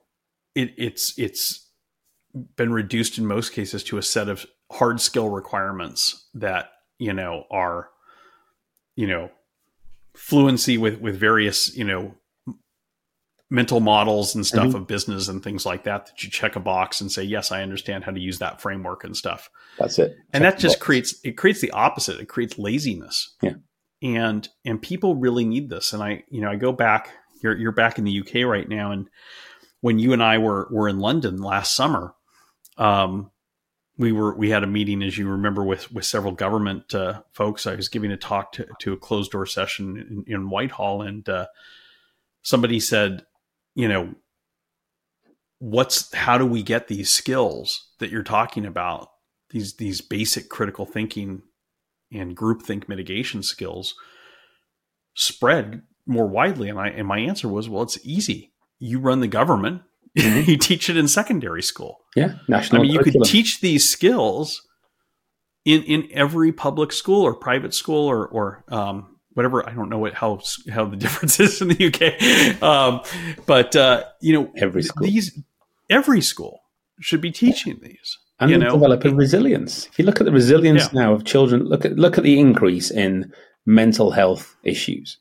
it, 0.56 0.74
it's 0.78 1.18
it's 1.20 1.67
been 2.56 2.72
reduced 2.72 3.18
in 3.18 3.26
most 3.26 3.54
cases 3.54 3.84
to 3.86 3.98
a 3.98 4.04
set 4.04 4.30
of 4.30 4.46
hard 4.72 5.02
skill 5.02 5.30
requirements 5.30 6.28
that, 6.34 6.70
you 7.00 7.14
know, 7.14 7.46
are, 7.52 7.90
you 8.96 9.08
know, 9.08 9.30
fluency 10.16 10.78
with 10.78 11.00
with 11.00 11.20
various, 11.20 11.76
you 11.76 11.84
know, 11.84 12.16
mental 13.50 13.80
models 13.80 14.36
and 14.36 14.46
stuff 14.46 14.68
mm-hmm. 14.68 14.78
of 14.78 14.88
business 14.88 15.28
and 15.30 15.44
things 15.44 15.66
like 15.66 15.86
that 15.86 16.08
that 16.08 16.24
you 16.24 16.30
check 16.30 16.56
a 16.56 16.60
box 16.60 17.00
and 17.00 17.10
say 17.12 17.24
yes 17.24 17.52
i 17.52 17.62
understand 17.62 18.04
how 18.04 18.12
to 18.12 18.20
use 18.20 18.40
that 18.40 18.62
framework 18.62 19.04
and 19.04 19.16
stuff. 19.16 19.50
That's 19.80 19.98
it. 20.00 20.18
And 20.34 20.44
check 20.44 20.54
that 20.54 20.60
just 20.60 20.76
box. 20.76 20.86
creates 20.86 21.16
it 21.24 21.38
creates 21.38 21.62
the 21.62 21.72
opposite. 21.72 22.20
It 22.20 22.28
creates 22.28 22.58
laziness. 22.58 23.36
Yeah. 23.42 23.54
And 24.04 24.48
and 24.66 24.82
people 24.82 25.16
really 25.16 25.46
need 25.46 25.70
this. 25.70 25.94
And 25.94 26.04
i 26.04 26.24
you 26.30 26.42
know 26.42 26.50
i 26.50 26.56
go 26.56 26.72
back 26.72 27.10
you're 27.42 27.58
you're 27.58 27.72
back 27.72 27.98
in 27.98 28.04
the 28.04 28.20
uk 28.20 28.34
right 28.46 28.68
now. 28.68 28.92
And 28.92 29.10
when 29.82 29.98
you 30.00 30.12
and 30.12 30.22
i 30.22 30.38
were 30.38 30.68
were 30.70 30.90
in 30.90 31.00
london 31.00 31.38
last 31.42 31.76
summer 31.76 32.14
um 32.78 33.32
we 33.98 34.12
were 34.12 34.36
we 34.36 34.50
had 34.50 34.64
a 34.64 34.68
meeting 34.68 35.02
as 35.02 35.18
you 35.18 35.28
remember 35.28 35.64
with 35.64 35.92
with 35.92 36.06
several 36.06 36.34
government 36.34 36.94
uh, 36.94 37.22
folks 37.32 37.66
i 37.66 37.76
was 37.76 37.90
giving 37.90 38.12
a 38.12 38.18
talk 38.18 38.52
to, 38.52 38.68
to 38.80 38.94
a 38.94 38.98
closed 38.98 39.32
door 39.32 39.46
session 39.46 40.24
in, 40.28 40.34
in 40.34 40.50
whitehall 40.50 41.02
and 41.02 41.28
uh, 41.30 41.48
somebody 42.42 42.80
said 42.80 43.26
you 43.78 43.88
know, 43.88 44.16
what's 45.60 46.14
how 46.14 46.40
do 46.40 46.46
we 46.48 46.64
get 46.64 46.88
these 46.88 47.14
skills 47.14 47.90
that 48.00 48.10
you're 48.10 48.24
talking 48.24 48.66
about? 48.66 49.12
These 49.52 49.76
these 49.76 50.02
basic 50.02 50.50
critical 50.50 50.88
thinking 50.88 51.44
and 52.12 52.36
groupthink 52.36 52.90
mitigation 52.90 53.44
skills 53.44 53.94
spread 55.14 55.84
more 56.08 56.26
widely. 56.26 56.70
And 56.70 56.80
I 56.80 56.88
and 56.88 57.08
my 57.08 57.20
answer 57.20 57.48
was, 57.48 57.70
well, 57.70 57.84
it's 57.84 58.00
easy. 58.04 58.52
You 58.80 59.00
run 59.00 59.20
the 59.20 59.28
government. 59.28 59.84
Mm-hmm. 60.18 60.50
you 60.50 60.58
teach 60.58 60.90
it 60.90 60.98
in 60.98 61.08
secondary 61.08 61.64
school. 61.64 62.00
Yeah, 62.16 62.36
national. 62.48 62.82
I 62.82 62.84
mean, 62.84 62.94
you 62.94 63.00
could 63.00 63.24
teach 63.24 63.62
these 63.62 63.90
skills 63.90 64.68
in 65.66 65.84
in 65.84 66.08
every 66.12 66.52
public 66.52 66.92
school 66.92 67.22
or 67.24 67.34
private 67.34 67.74
school 67.74 68.08
or 68.08 68.28
or 68.28 68.64
um, 68.70 69.18
whatever. 69.34 69.68
I 69.68 69.74
don't 69.74 69.90
know 69.90 70.00
what 70.00 70.14
how 70.14 70.40
how 70.72 70.86
the 70.86 70.96
difference 71.06 71.40
is 71.40 71.62
in 71.62 71.70
the 71.70 71.88
UK, 71.88 72.62
um, 72.64 73.02
but 73.46 73.76
uh, 73.76 74.04
you 74.22 74.34
know, 74.34 74.52
every 74.58 74.84
school. 74.84 75.06
these 75.06 75.40
every 75.90 76.22
school 76.22 76.62
should 77.00 77.22
be 77.22 77.32
teaching 77.32 77.80
these. 77.82 78.18
And 78.40 78.52
you 78.52 78.58
know? 78.60 78.72
developing 78.72 79.16
resilience. 79.16 79.88
If 79.88 79.98
you 79.98 80.06
look 80.06 80.22
at 80.22 80.26
the 80.26 80.32
resilience 80.32 80.90
yeah. 80.94 81.02
now 81.02 81.14
of 81.14 81.26
children, 81.26 81.64
look 81.64 81.86
at 81.86 81.98
look 81.98 82.20
at 82.20 82.24
the 82.24 82.40
increase 82.40 82.92
in 82.92 83.34
mental 83.66 84.12
health 84.12 84.56
issues. 84.64 85.18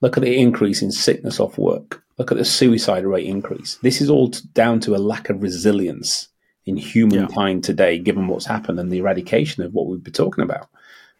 Look 0.00 0.16
at 0.16 0.22
the 0.22 0.36
increase 0.36 0.82
in 0.82 0.90
sickness 0.90 1.38
off 1.38 1.58
work. 1.58 2.02
Look 2.18 2.32
at 2.32 2.38
the 2.38 2.44
suicide 2.44 3.04
rate 3.04 3.26
increase. 3.26 3.76
This 3.82 4.00
is 4.00 4.08
all 4.08 4.28
down 4.54 4.80
to 4.80 4.94
a 4.94 4.98
lack 4.98 5.28
of 5.28 5.42
resilience 5.42 6.28
in 6.64 6.76
humankind 6.76 7.62
yeah. 7.62 7.66
today, 7.66 7.98
given 7.98 8.26
what's 8.26 8.46
happened 8.46 8.80
and 8.80 8.90
the 8.90 8.98
eradication 8.98 9.62
of 9.62 9.72
what 9.72 9.86
we've 9.86 10.02
been 10.02 10.12
talking 10.12 10.42
about. 10.42 10.68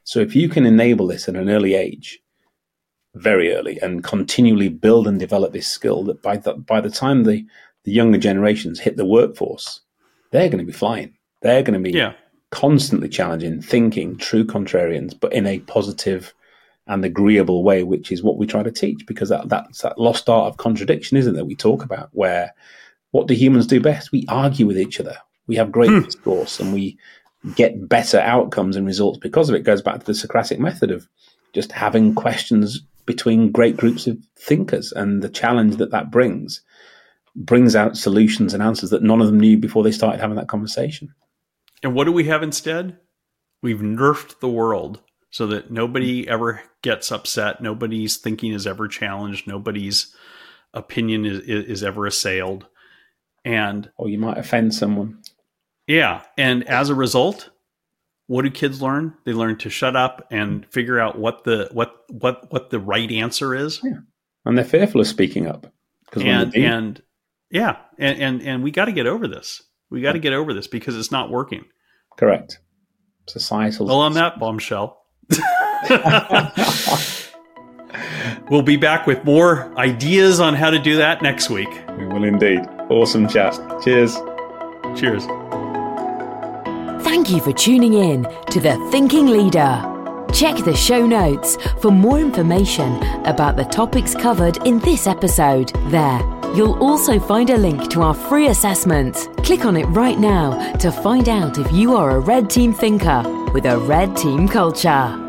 So, 0.04 0.20
if 0.20 0.34
you 0.34 0.48
can 0.48 0.64
enable 0.64 1.06
this 1.06 1.28
at 1.28 1.36
an 1.36 1.50
early 1.50 1.74
age, 1.74 2.20
very 3.16 3.54
early 3.54 3.78
and 3.80 4.04
continually 4.04 4.68
build 4.68 5.08
and 5.08 5.18
develop 5.18 5.52
this 5.52 5.66
skill 5.66 6.04
that 6.04 6.22
by 6.22 6.36
the, 6.36 6.54
by 6.54 6.80
the 6.80 6.90
time 6.90 7.24
the, 7.24 7.46
the 7.84 7.92
younger 7.92 8.18
generations 8.18 8.80
hit 8.80 8.96
the 8.96 9.04
workforce, 9.04 9.80
they're 10.30 10.48
going 10.48 10.58
to 10.58 10.64
be 10.64 10.72
flying. 10.72 11.14
They're 11.42 11.62
going 11.62 11.82
to 11.82 11.90
be 11.90 11.96
yeah. 11.96 12.12
constantly 12.50 13.08
challenging, 13.08 13.62
thinking, 13.62 14.16
true 14.16 14.44
contrarians, 14.44 15.18
but 15.18 15.32
in 15.32 15.46
a 15.46 15.60
positive 15.60 16.34
and 16.86 17.04
agreeable 17.04 17.64
way, 17.64 17.82
which 17.82 18.12
is 18.12 18.22
what 18.22 18.38
we 18.38 18.46
try 18.46 18.62
to 18.62 18.70
teach 18.70 19.06
because 19.06 19.28
that, 19.28 19.48
that's 19.48 19.82
that 19.82 19.98
lost 19.98 20.28
art 20.28 20.48
of 20.48 20.56
contradiction, 20.56 21.16
isn't 21.16 21.36
it? 21.36 21.46
We 21.46 21.56
talk 21.56 21.82
about 21.82 22.10
where 22.12 22.54
what 23.10 23.26
do 23.26 23.34
humans 23.34 23.66
do 23.66 23.80
best? 23.80 24.12
We 24.12 24.24
argue 24.28 24.66
with 24.66 24.78
each 24.78 25.00
other. 25.00 25.16
We 25.46 25.56
have 25.56 25.72
great 25.72 25.90
hmm. 25.90 26.02
discourse 26.02 26.60
and 26.60 26.72
we 26.72 26.98
get 27.54 27.88
better 27.88 28.18
outcomes 28.18 28.76
and 28.76 28.86
results 28.86 29.18
because 29.18 29.48
of 29.48 29.54
it. 29.54 29.60
it 29.60 29.64
goes 29.64 29.82
back 29.82 30.00
to 30.00 30.06
the 30.06 30.14
Socratic 30.14 30.58
method 30.58 30.90
of 30.90 31.08
just 31.52 31.72
having 31.72 32.14
questions 32.14 32.82
between 33.04 33.52
great 33.52 33.76
groups 33.76 34.06
of 34.06 34.18
thinkers 34.36 34.92
and 34.92 35.22
the 35.22 35.28
challenge 35.28 35.76
that 35.76 35.92
that 35.92 36.10
brings 36.10 36.60
brings 37.36 37.76
out 37.76 37.96
solutions 37.96 38.54
and 38.54 38.62
answers 38.62 38.90
that 38.90 39.02
none 39.02 39.20
of 39.20 39.26
them 39.26 39.38
knew 39.38 39.58
before 39.58 39.82
they 39.84 39.92
started 39.92 40.20
having 40.20 40.36
that 40.36 40.48
conversation. 40.48 41.14
And 41.82 41.94
what 41.94 42.04
do 42.04 42.12
we 42.12 42.24
have 42.24 42.42
instead? 42.42 42.98
We've 43.62 43.80
nerfed 43.80 44.40
the 44.40 44.48
world 44.48 45.00
so 45.36 45.46
that 45.46 45.70
nobody 45.70 46.26
ever 46.26 46.62
gets 46.80 47.12
upset, 47.12 47.60
nobody's 47.60 48.16
thinking 48.16 48.54
is 48.54 48.66
ever 48.66 48.88
challenged, 48.88 49.46
nobody's 49.46 50.16
opinion 50.72 51.26
is, 51.26 51.40
is 51.40 51.82
ever 51.82 52.06
assailed. 52.06 52.64
And 53.44 53.90
or 53.98 54.08
you 54.08 54.16
might 54.16 54.38
offend 54.38 54.72
someone. 54.72 55.20
Yeah, 55.86 56.22
and 56.38 56.66
as 56.66 56.88
a 56.88 56.94
result, 56.94 57.50
what 58.28 58.46
do 58.46 58.50
kids 58.50 58.80
learn? 58.80 59.12
They 59.26 59.34
learn 59.34 59.58
to 59.58 59.68
shut 59.68 59.94
up 59.94 60.26
and 60.30 60.64
figure 60.72 60.98
out 60.98 61.18
what 61.18 61.44
the 61.44 61.68
what 61.70 61.94
what 62.08 62.50
what 62.50 62.70
the 62.70 62.80
right 62.80 63.12
answer 63.12 63.54
is. 63.54 63.80
Yeah. 63.84 63.98
And 64.46 64.56
they're 64.56 64.64
fearful 64.64 65.02
of 65.02 65.06
speaking 65.06 65.46
up. 65.46 65.70
And 66.14 66.56
and 66.56 67.02
yeah, 67.50 67.76
and 67.98 68.22
and, 68.22 68.42
and 68.42 68.64
we 68.64 68.70
got 68.70 68.86
to 68.86 68.92
get 68.92 69.06
over 69.06 69.28
this. 69.28 69.62
We 69.90 70.00
got 70.00 70.12
to 70.12 70.18
get 70.18 70.32
over 70.32 70.54
this 70.54 70.66
because 70.66 70.96
it's 70.96 71.12
not 71.12 71.28
working. 71.28 71.66
Correct. 72.16 72.58
Societal. 73.28 73.84
Well, 73.84 74.00
on 74.00 74.14
that 74.14 74.40
bombshell. 74.40 75.02
we'll 78.50 78.62
be 78.62 78.76
back 78.76 79.06
with 79.06 79.24
more 79.24 79.72
ideas 79.78 80.40
on 80.40 80.54
how 80.54 80.70
to 80.70 80.78
do 80.78 80.96
that 80.96 81.22
next 81.22 81.50
week. 81.50 81.68
We 81.98 82.06
will 82.06 82.24
indeed. 82.24 82.60
Awesome 82.88 83.28
chat. 83.28 83.54
Cheers. 83.82 84.14
Cheers. 84.96 85.26
Thank 87.04 87.30
you 87.30 87.40
for 87.40 87.52
tuning 87.52 87.94
in 87.94 88.24
to 88.50 88.60
The 88.60 88.76
Thinking 88.90 89.26
Leader. 89.26 89.92
Check 90.32 90.56
the 90.64 90.76
show 90.76 91.06
notes 91.06 91.56
for 91.80 91.90
more 91.90 92.18
information 92.18 93.02
about 93.24 93.56
the 93.56 93.64
topics 93.64 94.14
covered 94.14 94.58
in 94.66 94.78
this 94.80 95.06
episode. 95.06 95.72
There, 95.86 96.20
you'll 96.56 96.82
also 96.82 97.20
find 97.20 97.50
a 97.50 97.56
link 97.56 97.90
to 97.90 98.00
our 98.00 98.14
free 98.14 98.48
assessment. 98.48 99.28
Click 99.44 99.64
on 99.64 99.76
it 99.76 99.84
right 99.86 100.18
now 100.18 100.72
to 100.76 100.90
find 100.90 101.28
out 101.28 101.58
if 101.58 101.70
you 101.70 101.94
are 101.94 102.12
a 102.12 102.18
red 102.18 102.48
team 102.48 102.72
thinker 102.72 103.22
with 103.52 103.66
a 103.66 103.78
red 103.78 104.16
team 104.16 104.48
culture. 104.48 105.25